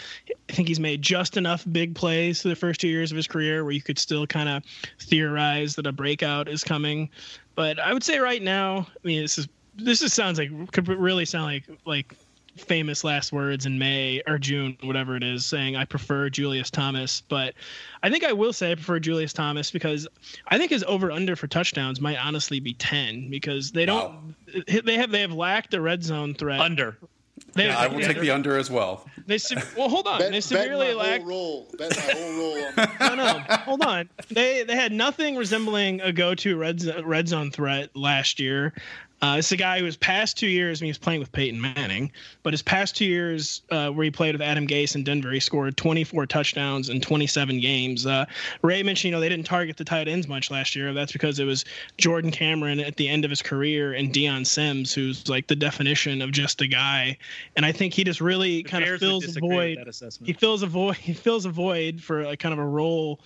I 0.49 0.53
think 0.53 0.69
he's 0.69 0.81
made 0.81 1.03
just 1.03 1.37
enough 1.37 1.65
big 1.71 1.95
plays 1.95 2.43
for 2.43 2.49
the 2.49 2.57
first 2.57 2.81
two 2.81 2.89
years 2.89 3.11
of 3.11 3.17
his 3.17 3.27
career 3.27 3.65
where 3.65 3.73
you 3.73 3.83
could 3.83 3.99
still 3.99 4.27
kind 4.27 4.49
of 4.49 4.63
theorize 5.01 5.77
that 5.77 5.87
a 5.87 5.93
breakout 5.93 6.49
is 6.49 6.65
coming. 6.65 7.09
But 7.55 7.79
I 7.79 7.93
would 7.93 8.03
say 8.03 8.19
right 8.19 8.43
now, 8.43 8.87
I 8.89 9.07
mean, 9.07 9.23
this 9.23 9.39
is 9.39 9.49
this 9.77 10.01
just 10.01 10.15
sounds 10.15 10.39
like 10.39 10.51
could 10.73 10.89
really 10.89 11.25
sound 11.25 11.47
like 11.47 11.65
like 11.85 12.15
famous 12.57 13.03
last 13.03 13.33
words 13.33 13.67
in 13.67 13.79
May 13.79 14.23
or 14.27 14.39
June, 14.39 14.77
whatever 14.83 15.17
it 15.17 15.25
is, 15.25 15.45
saying 15.45 15.77
I 15.77 15.85
prefer 15.85 16.31
Julius 16.31 16.71
Thomas. 16.71 17.21
But 17.21 17.55
I 18.03 18.11
think 18.11 18.25
I 18.25 18.33
will 18.33 18.53
say 18.53 18.73
I 18.73 18.75
prefer 18.75 18.99
Julius 19.01 19.33
Thomas 19.33 19.71
because 19.71 20.07
I 20.49 20.59
think 20.59 20.71
his 20.71 20.85
over 20.85 21.11
under 21.11 21.37
for 21.37 21.47
touchdowns 21.47 22.01
might 22.01 22.17
honestly 22.17 22.61
be 22.61 22.75
ten 22.75 23.29
because 23.31 23.73
they 23.73 23.87
don't 23.87 24.15
wow. 24.15 24.23
they 24.85 24.97
have 24.97 25.11
they 25.11 25.21
have 25.21 25.33
lacked 25.33 25.75
a 25.75 25.81
red 25.81 26.05
zone 26.05 26.35
threat. 26.35 26.61
Under. 26.61 26.97
They, 27.55 27.67
yeah, 27.67 27.79
I 27.79 27.87
will 27.87 28.01
take 28.01 28.19
the 28.19 28.31
under 28.31 28.57
as 28.59 28.71
well. 28.71 29.07
They 29.27 29.39
well, 29.77 29.89
hold 29.89 30.07
on. 30.07 30.19
Bet, 30.19 30.33
they 30.33 30.41
severely 30.41 30.89
bet 30.89 30.97
my 30.97 31.03
lacked. 31.03 31.23
Whole 31.23 31.31
roll. 31.31 31.69
Bet 31.79 31.97
my 31.97 32.03
whole 32.13 32.33
roll. 32.37 32.67
On 32.67 33.17
no, 33.17 33.25
no, 33.25 33.39
hold 33.57 33.83
on. 33.83 34.09
They 34.29 34.65
they 34.65 34.75
had 34.75 34.93
nothing 34.93 35.37
resembling 35.37 36.01
a 36.01 36.13
go-to 36.13 36.57
red 36.57 36.83
red 37.05 37.29
zone 37.29 37.51
threat 37.51 37.91
last 37.95 38.41
year. 38.41 38.75
Uh, 39.25 39.39
it's 39.39 39.53
a 39.53 39.57
guy 39.57 39.79
who 39.79 39.87
his 39.87 39.97
past 39.97 40.37
two 40.37 40.47
years, 40.47 40.83
I 40.83 40.85
mean, 40.85 40.89
he 40.89 40.91
was 40.91 40.99
playing 40.99 41.19
with 41.19 41.33
Peyton 41.33 41.59
Manning, 41.59 42.13
but 42.43 42.53
his 42.53 42.61
past 42.61 42.95
two 42.95 43.07
years 43.07 43.63
uh, 43.71 43.89
where 43.89 44.05
he 44.05 44.11
played 44.11 44.35
with 44.35 44.43
Adam 44.43 44.67
Gase 44.67 44.95
in 44.95 45.03
Denver, 45.03 45.33
he 45.33 45.41
scored 45.41 45.79
24 45.79 46.27
touchdowns 46.27 46.91
in 46.91 47.01
27 47.01 47.59
games. 47.59 48.05
Uh, 48.05 48.27
Ray 48.61 48.83
mentioned, 48.83 49.09
you 49.09 49.13
know, 49.13 49.21
they 49.21 49.31
didn't 49.31 49.47
target 49.47 49.79
the 49.79 49.85
tight 49.85 50.09
ends 50.09 50.29
much 50.29 50.51
last 50.51 50.77
year. 50.77 50.93
That's 50.93 51.11
because 51.13 51.39
it 51.39 51.47
was 51.47 51.65
Jordan 51.97 52.33
Cameron 52.33 52.81
at 52.81 52.97
the 52.97 53.09
end 53.09 53.25
of 53.25 53.31
his 53.31 53.41
career 53.41 53.95
and 53.95 54.13
Dion 54.13 54.45
Sims, 54.45 54.93
who's 54.93 55.27
like 55.27 55.47
the 55.47 55.57
definition 55.57 56.21
of 56.21 56.31
just 56.31 56.61
a 56.61 56.67
guy. 56.67 57.17
And 57.57 57.65
I 57.65 57.73
think 57.73 57.95
he 57.95 58.05
just 58.05 58.21
really 58.21 58.63
The 58.63 58.69
kind 58.69 58.85
Bears 58.85 59.03
of 59.03 59.09
fills 59.09 59.37
a 59.39 59.41
void. 59.41 59.79
He 60.23 60.35
fills 60.35 60.63
a 60.63 60.67
void. 60.67 60.97
He 61.05 61.15
fills 61.15 61.47
a 61.47 61.51
void 61.51 62.03
for 62.03 62.25
like 62.25 62.41
kind 62.41 62.53
of 62.53 62.59
a 62.59 62.67
role 62.67 63.21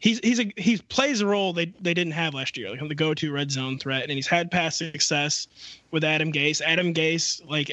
he's 0.00 0.18
he's 0.20 0.40
a 0.40 0.52
he 0.56 0.78
plays 0.88 1.20
a 1.20 1.26
role 1.26 1.52
they 1.52 1.66
they 1.80 1.94
didn't 1.94 2.14
have 2.14 2.34
last 2.34 2.56
year, 2.56 2.70
like 2.70 2.80
the 2.88 2.94
go-to 2.94 3.30
red 3.32 3.50
zone 3.50 3.78
threat, 3.78 4.04
and 4.04 4.12
he's 4.12 4.26
had 4.26 4.50
past 4.50 4.78
success 4.78 5.46
with 5.90 6.02
Adam 6.02 6.32
Gase. 6.32 6.60
Adam 6.62 6.92
Gase, 6.92 7.40
like 7.48 7.70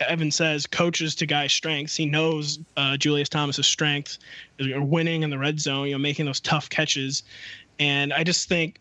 Evan 0.00 0.30
says, 0.30 0.66
coaches 0.66 1.14
to 1.16 1.26
guys' 1.26 1.52
strengths. 1.52 1.94
He 1.96 2.06
knows 2.06 2.58
uh, 2.76 2.96
Julius 2.96 3.28
Thomas's 3.28 3.66
strengths, 3.66 4.18
are 4.60 4.82
winning 4.82 5.22
in 5.22 5.30
the 5.30 5.38
red 5.38 5.60
zone, 5.60 5.86
you 5.86 5.92
know, 5.92 5.98
making 5.98 6.26
those 6.26 6.40
tough 6.40 6.68
catches, 6.68 7.22
and 7.78 8.12
I 8.12 8.24
just 8.24 8.48
think 8.48 8.80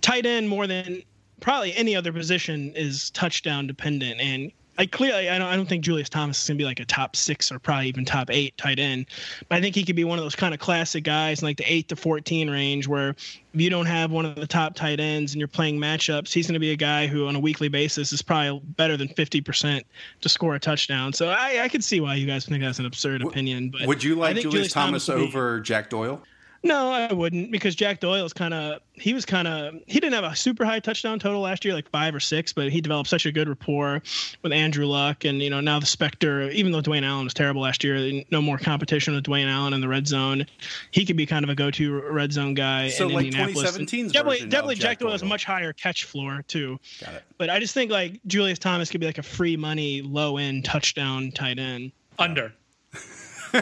tight 0.00 0.26
end 0.26 0.48
more 0.48 0.66
than 0.66 1.02
probably 1.40 1.74
any 1.74 1.94
other 1.94 2.12
position 2.12 2.72
is 2.74 3.10
touchdown 3.10 3.66
dependent 3.66 4.20
and 4.20 4.52
I 4.78 4.86
clearly 4.86 5.28
I 5.28 5.38
don't, 5.38 5.48
I 5.48 5.56
don't 5.56 5.68
think 5.68 5.84
Julius 5.84 6.08
Thomas 6.08 6.40
is 6.42 6.48
gonna 6.48 6.58
be 6.58 6.64
like 6.64 6.80
a 6.80 6.84
top 6.84 7.14
six 7.14 7.52
or 7.52 7.58
probably 7.58 7.88
even 7.88 8.04
top 8.04 8.30
eight 8.30 8.56
tight 8.56 8.78
end, 8.78 9.06
but 9.48 9.56
I 9.56 9.60
think 9.60 9.74
he 9.74 9.84
could 9.84 9.96
be 9.96 10.04
one 10.04 10.18
of 10.18 10.24
those 10.24 10.34
kind 10.34 10.54
of 10.54 10.60
classic 10.60 11.04
guys 11.04 11.42
in 11.42 11.46
like 11.48 11.58
the 11.58 11.70
eight 11.70 11.88
to 11.88 11.96
fourteen 11.96 12.48
range 12.48 12.88
where 12.88 13.10
if 13.10 13.60
you 13.60 13.68
don't 13.68 13.86
have 13.86 14.10
one 14.10 14.24
of 14.24 14.36
the 14.36 14.46
top 14.46 14.74
tight 14.74 15.00
ends 15.00 15.32
and 15.32 15.38
you're 15.38 15.48
playing 15.48 15.78
matchups, 15.78 16.32
he's 16.32 16.46
gonna 16.46 16.60
be 16.60 16.72
a 16.72 16.76
guy 16.76 17.06
who 17.06 17.26
on 17.26 17.36
a 17.36 17.40
weekly 17.40 17.68
basis 17.68 18.12
is 18.12 18.22
probably 18.22 18.60
better 18.76 18.96
than 18.96 19.08
fifty 19.08 19.40
percent 19.40 19.84
to 20.22 20.28
score 20.28 20.54
a 20.54 20.60
touchdown. 20.60 21.12
So 21.12 21.28
I, 21.28 21.60
I 21.62 21.68
could 21.68 21.84
see 21.84 22.00
why 22.00 22.14
you 22.14 22.26
guys 22.26 22.46
think 22.46 22.62
that's 22.62 22.78
an 22.78 22.86
absurd 22.86 23.22
opinion. 23.22 23.70
But 23.70 23.86
Would 23.86 24.02
you 24.02 24.14
like 24.14 24.36
think 24.36 24.50
Julius, 24.50 24.72
Thomas, 24.72 25.06
be- 25.06 25.12
over 25.12 25.60
Jack 25.60 25.90
Doyle? 25.90 26.22
No, 26.62 26.90
I 26.90 27.12
wouldn't 27.12 27.50
because 27.50 27.74
Jack 27.74 28.00
Doyle 28.00 28.24
is 28.26 28.34
kind 28.34 28.52
of 28.52 28.80
he 28.92 29.14
was 29.14 29.24
kind 29.24 29.48
of 29.48 29.74
he 29.86 29.98
didn't 29.98 30.12
have 30.12 30.30
a 30.30 30.36
super 30.36 30.64
high 30.64 30.78
touchdown 30.78 31.18
total 31.18 31.40
last 31.40 31.64
year, 31.64 31.72
like 31.72 31.88
five 31.88 32.14
or 32.14 32.20
six, 32.20 32.52
but 32.52 32.70
he 32.70 32.82
developed 32.82 33.08
such 33.08 33.24
a 33.24 33.32
good 33.32 33.48
rapport 33.48 34.02
with 34.42 34.52
Andrew 34.52 34.84
Luck, 34.84 35.24
and 35.24 35.40
you 35.40 35.48
know 35.48 35.60
now 35.60 35.80
the 35.80 35.86
Spectre. 35.86 36.50
Even 36.50 36.70
though 36.70 36.82
Dwayne 36.82 37.02
Allen 37.02 37.24
was 37.24 37.32
terrible 37.32 37.62
last 37.62 37.82
year, 37.82 38.22
no 38.30 38.42
more 38.42 38.58
competition 38.58 39.14
with 39.14 39.24
Dwayne 39.24 39.46
Allen 39.46 39.72
in 39.72 39.80
the 39.80 39.88
red 39.88 40.06
zone. 40.06 40.44
He 40.90 41.06
could 41.06 41.16
be 41.16 41.24
kind 41.24 41.44
of 41.44 41.48
a 41.48 41.54
go-to 41.54 42.02
red 42.02 42.32
zone 42.32 42.52
guy 42.52 42.90
So, 42.90 43.08
in 43.08 43.14
like 43.14 43.26
Indianapolis. 43.26 43.78
2017's 43.78 44.12
definitely, 44.12 44.46
definitely 44.46 44.74
Jack 44.74 44.90
Jack 44.90 44.98
Doyle 44.98 45.12
has 45.12 45.22
a 45.22 45.26
much 45.26 45.44
higher 45.46 45.72
catch 45.72 46.04
floor 46.04 46.44
too. 46.46 46.78
Got 47.00 47.14
it. 47.14 47.22
But 47.38 47.48
I 47.48 47.58
just 47.58 47.72
think 47.72 47.90
like 47.90 48.20
Julius 48.26 48.58
Thomas 48.58 48.90
could 48.90 49.00
be 49.00 49.06
like 49.06 49.18
a 49.18 49.22
free 49.22 49.56
money, 49.56 50.02
low 50.02 50.36
end 50.36 50.66
touchdown 50.66 51.30
tight 51.30 51.58
end. 51.58 51.92
Under. 52.18 52.52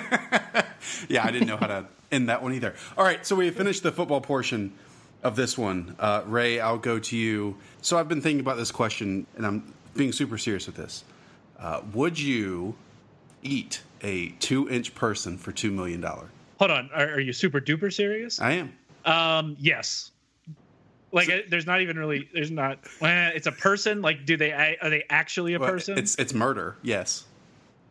yeah, 1.08 1.24
I 1.24 1.30
didn't 1.30 1.46
know 1.46 1.56
how 1.56 1.68
to 1.68 1.86
end 2.10 2.28
that 2.28 2.42
one 2.42 2.52
either. 2.54 2.74
All 2.96 3.04
right, 3.04 3.24
so 3.26 3.36
we 3.36 3.50
finished 3.50 3.82
the 3.82 3.92
football 3.92 4.20
portion 4.20 4.72
of 5.22 5.36
this 5.36 5.58
one. 5.58 5.96
Uh, 5.98 6.22
Ray, 6.26 6.60
I'll 6.60 6.78
go 6.78 6.98
to 6.98 7.16
you. 7.16 7.56
So 7.82 7.98
I've 7.98 8.08
been 8.08 8.20
thinking 8.20 8.40
about 8.40 8.56
this 8.56 8.70
question, 8.70 9.26
and 9.36 9.46
I'm 9.46 9.74
being 9.96 10.12
super 10.12 10.38
serious 10.38 10.66
with 10.66 10.76
this. 10.76 11.04
Uh, 11.58 11.80
would 11.92 12.18
you 12.18 12.74
eat 13.42 13.82
a 14.02 14.28
two-inch 14.40 14.94
person 14.94 15.36
for 15.38 15.52
two 15.52 15.70
million 15.70 16.00
dollars? 16.00 16.30
Hold 16.58 16.70
on. 16.70 16.90
Are, 16.94 17.14
are 17.14 17.20
you 17.20 17.32
super 17.32 17.60
duper 17.60 17.92
serious? 17.92 18.40
I 18.40 18.52
am. 18.52 18.72
Um, 19.04 19.56
yes. 19.58 20.10
Like, 21.10 21.30
uh, 21.30 21.38
there's 21.48 21.66
not 21.66 21.80
even 21.80 21.98
really. 21.98 22.28
There's 22.34 22.50
not. 22.50 22.78
eh, 23.00 23.30
it's 23.34 23.46
a 23.46 23.52
person. 23.52 24.02
Like, 24.02 24.26
do 24.26 24.36
they? 24.36 24.52
Are 24.52 24.90
they 24.90 25.04
actually 25.08 25.54
a 25.54 25.58
Well, 25.58 25.70
person? 25.70 25.96
It's 25.98 26.14
it's 26.16 26.34
murder. 26.34 26.76
Yes. 26.82 27.24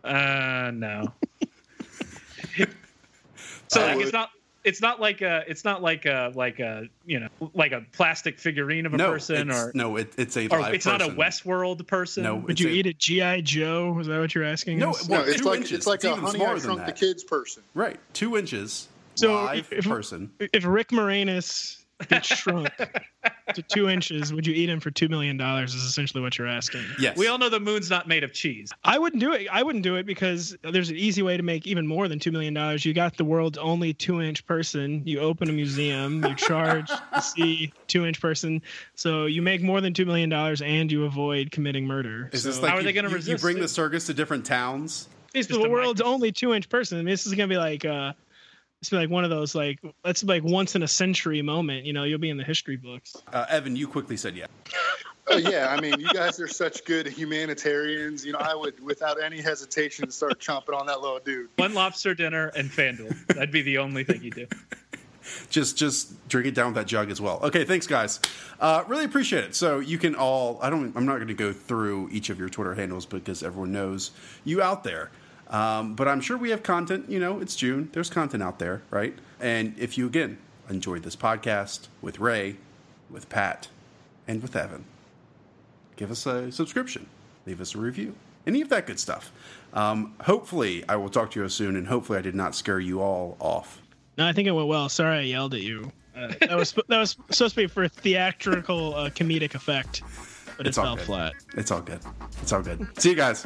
Uh, 0.03 0.71
no. 0.73 1.12
so 3.67 3.86
like, 3.86 3.99
it's 3.99 4.13
not. 4.13 4.30
It's 4.63 4.82
not 4.82 4.99
like 4.99 5.21
a. 5.21 5.45
It's 5.47 5.63
not 5.63 5.82
like 5.82 6.06
a 6.06 6.32
like 6.36 6.60
a 6.60 6.88
you 7.06 7.21
know 7.21 7.30
like 7.53 7.71
a 7.71 7.86
plastic 7.93 8.38
figurine 8.38 8.86
of 8.86 8.93
a 8.93 8.97
no, 8.97 9.12
person 9.12 9.49
or 9.49 9.71
no, 9.73 9.95
it, 9.95 10.13
it's 10.17 10.36
a 10.36 10.47
or 10.49 10.60
live 10.60 10.73
it's 10.73 10.86
not 10.86 11.01
a 11.01 11.06
person. 11.06 11.17
Westworld 11.17 11.88
person. 11.88 12.23
No, 12.23 12.36
Would 12.36 12.60
you 12.60 12.67
a- 12.67 12.71
eat 12.71 12.86
a 12.86 12.93
GI 12.93 13.43
Joe? 13.43 13.97
Is 13.99 14.08
that 14.08 14.19
what 14.19 14.36
you're 14.36 14.43
asking? 14.43 14.80
No, 14.80 14.89
us? 14.89 15.08
well, 15.08 15.21
no, 15.21 15.27
it's 15.27 15.39
two 15.39 15.45
like 15.45 15.58
inches. 15.60 15.71
it's 15.71 15.88
like 15.88 16.03
a 16.03 16.15
honey 16.15 16.32
smaller 16.32 16.49
I 16.49 16.53
than 16.56 16.62
shrunk 16.62 16.86
the 16.86 16.91
kids 16.91 17.23
person. 17.23 17.63
Right, 17.75 17.97
two 18.12 18.36
inches. 18.36 18.89
So 19.15 19.34
live 19.36 19.71
if- 19.71 19.86
person. 19.86 20.32
if 20.39 20.65
Rick 20.65 20.89
Moranis 20.89 21.86
gets 22.10 22.27
shrunk 22.27 22.69
to 23.55 23.62
two 23.63 23.89
inches, 23.89 24.33
would 24.33 24.45
you 24.45 24.53
eat 24.53 24.69
him 24.69 24.79
for 24.79 24.91
two 24.91 25.10
million 25.10 25.38
dollars? 25.38 25.73
Is 25.73 25.83
essentially 25.83 26.21
what 26.21 26.38
you're 26.38 26.47
asking. 26.47 26.83
Yes. 26.99 27.17
We 27.17 27.27
all 27.27 27.38
know 27.38 27.49
the 27.49 27.60
moon's 27.60 27.89
not 27.89 28.07
made 28.07 28.23
of 28.23 28.33
cheese. 28.33 28.71
I 28.83 28.99
wouldn't 28.99 29.19
do 29.19 29.33
it. 29.33 29.47
I 29.51 29.63
wouldn't 29.63 29.83
do 29.83 29.95
it 29.95 30.05
because 30.05 30.55
there's 30.62 30.89
an 30.89 30.95
easy 30.97 31.21
way 31.21 31.38
to 31.38 31.43
make 31.43 31.65
even 31.65 31.88
more 31.88 32.07
than 32.07 32.19
two 32.19 32.31
million 32.31 32.53
dollars. 32.53 32.86
You 32.86 32.93
got 32.93 33.17
the 33.17 33.25
world's 33.25 33.57
only 33.57 33.93
two-inch 33.93 34.45
person. 34.45 35.01
You 35.05 35.19
open 35.19 35.49
a 35.49 35.53
museum. 35.53 36.23
You 36.23 36.36
charge 36.36 36.88
to 36.88 37.21
see 37.21 37.73
two-inch 37.88 38.21
person. 38.21 38.62
So 38.95 39.25
you 39.25 39.41
make 39.41 39.62
more 39.63 39.81
than 39.81 39.93
two 39.93 40.05
million 40.05 40.29
dollars, 40.29 40.62
and 40.62 40.91
you 40.91 41.05
avoid 41.05 41.51
committing 41.51 41.86
murder. 41.88 42.29
Is 42.31 42.43
so, 42.43 42.49
this 42.49 42.62
like 42.62 42.69
How 42.71 42.77
are 42.77 42.81
you, 42.81 42.86
they 42.86 42.93
gonna 42.93 43.10
you- 43.10 43.17
You 43.17 43.38
bring 43.38 43.57
it? 43.57 43.62
the 43.62 43.67
circus 43.67 44.05
to 44.07 44.13
different 44.13 44.45
towns. 44.45 45.07
it's 45.33 45.47
the 45.47 45.67
world's 45.69 46.01
only 46.01 46.31
two-inch 46.31 46.69
person? 46.69 46.97
I 46.99 47.01
mean, 47.01 47.12
this 47.12 47.25
is 47.25 47.33
gonna 47.33 47.47
be 47.47 47.57
like 47.57 47.86
uh, 47.86 48.13
it's 48.81 48.91
like 48.91 49.09
one 49.09 49.23
of 49.23 49.29
those 49.29 49.55
like 49.55 49.79
that's 50.03 50.23
like 50.23 50.43
once 50.43 50.75
in 50.75 50.83
a 50.83 50.87
century 50.87 51.41
moment. 51.41 51.85
You 51.85 51.93
know, 51.93 52.03
you'll 52.03 52.19
be 52.19 52.29
in 52.29 52.37
the 52.37 52.43
history 52.43 52.77
books. 52.77 53.15
Uh, 53.31 53.45
Evan, 53.49 53.75
you 53.75 53.87
quickly 53.87 54.17
said 54.17 54.35
yeah. 54.35 54.47
Oh 55.29 55.35
yeah, 55.35 55.75
I 55.77 55.81
mean, 55.81 55.99
you 55.99 56.07
guys 56.13 56.39
are 56.39 56.47
such 56.47 56.85
good 56.85 57.05
humanitarians. 57.05 58.25
You 58.25 58.31
know, 58.31 58.39
I 58.39 58.55
would, 58.55 58.81
without 58.81 59.21
any 59.21 59.41
hesitation, 59.41 60.09
start 60.09 60.39
chomping 60.39 60.73
on 60.73 60.85
that 60.85 61.01
little 61.01 61.19
dude. 61.19 61.49
One 61.57 61.73
lobster 61.73 62.15
dinner 62.15 62.47
and 62.55 62.71
FanDuel. 62.71 63.27
That'd 63.27 63.51
be 63.51 63.61
the 63.61 63.79
only 63.79 64.05
thing 64.05 64.23
you 64.23 64.31
do. 64.31 64.47
just 65.49 65.77
just 65.77 66.27
drink 66.29 66.47
it 66.47 66.55
down 66.55 66.67
with 66.67 66.75
that 66.75 66.87
jug 66.87 67.11
as 67.11 67.19
well. 67.19 67.39
Okay, 67.43 67.65
thanks 67.65 67.87
guys. 67.87 68.21
Uh, 68.59 68.83
really 68.87 69.03
appreciate 69.03 69.43
it. 69.43 69.55
So 69.55 69.79
you 69.79 69.97
can 69.97 70.15
all. 70.15 70.59
I 70.61 70.69
don't. 70.69 70.95
I'm 70.95 71.05
not 71.05 71.15
going 71.15 71.27
to 71.27 71.33
go 71.33 71.51
through 71.51 72.09
each 72.11 72.29
of 72.29 72.39
your 72.39 72.47
Twitter 72.47 72.73
handles 72.73 73.05
because 73.05 73.43
everyone 73.43 73.73
knows 73.73 74.11
you 74.45 74.61
out 74.61 74.85
there. 74.85 75.11
Um, 75.49 75.95
but 75.95 76.07
I'm 76.07 76.19
sure 76.21 76.38
we 76.38 76.49
have 76.49 76.63
content. 76.63 77.10
You 77.10 77.19
know, 77.19 77.39
it's 77.39 77.55
June. 77.55 77.89
There's 77.93 78.10
content 78.10 78.43
out 78.43 78.60
there, 78.60 78.81
right? 78.91 79.17
And 79.39 79.73
if 79.79 79.97
you 79.97 80.05
again 80.07 80.38
enjoyed 80.69 81.03
this 81.03 81.15
podcast 81.15 81.88
with 82.01 82.19
Ray, 82.19 82.57
with 83.10 83.29
Pat, 83.29 83.69
and 84.27 84.41
with 84.41 84.55
Evan, 84.55 84.83
give 85.95 86.12
us 86.12 86.25
a 86.25 86.51
subscription, 86.51 87.07
leave 87.45 87.62
us 87.62 87.75
a 87.75 87.77
review, 87.77 88.15
any 88.45 88.62
of 88.62 88.67
that 88.69 88.86
good 88.88 88.99
stuff. 88.99 89.31
Um, 89.73 90.15
hopefully, 90.21 90.83
I 90.89 90.95
will 90.97 91.10
talk 91.10 91.31
to 91.31 91.41
you 91.41 91.47
soon, 91.49 91.75
and 91.77 91.88
hopefully, 91.88 92.19
I 92.19 92.21
did 92.21 92.36
not 92.36 92.55
scare 92.55 92.79
you 92.79 93.01
all 93.01 93.38
off. 93.39 93.81
No, 94.17 94.25
I 94.27 94.33
think 94.33 94.47
it 94.47 94.51
went 94.51 94.67
well. 94.67 94.89
Sorry, 94.89 95.17
I 95.19 95.21
yelled 95.21 95.53
at 95.53 95.62
you. 95.62 95.91
Uh, 96.15 96.27
that 96.41 96.57
was 96.57 96.73
that 96.73 96.97
was 96.99 97.12
supposed 97.29 97.55
to 97.55 97.62
be 97.62 97.67
for 97.67 97.88
theatrical 97.88 98.95
uh, 98.95 99.10
comedic 99.12 99.55
effect, 99.55 100.01
but 100.57 100.67
It's 100.67 100.77
it 100.77 100.81
all 100.81 100.88
fell 100.88 100.95
good. 100.97 101.05
flat. 101.05 101.33
It's 101.55 101.71
all 101.71 101.81
good. 101.81 101.99
It's 102.41 102.51
all 102.51 102.62
good. 102.63 102.86
See 102.99 103.12
you 103.12 103.15
guys. 103.15 103.45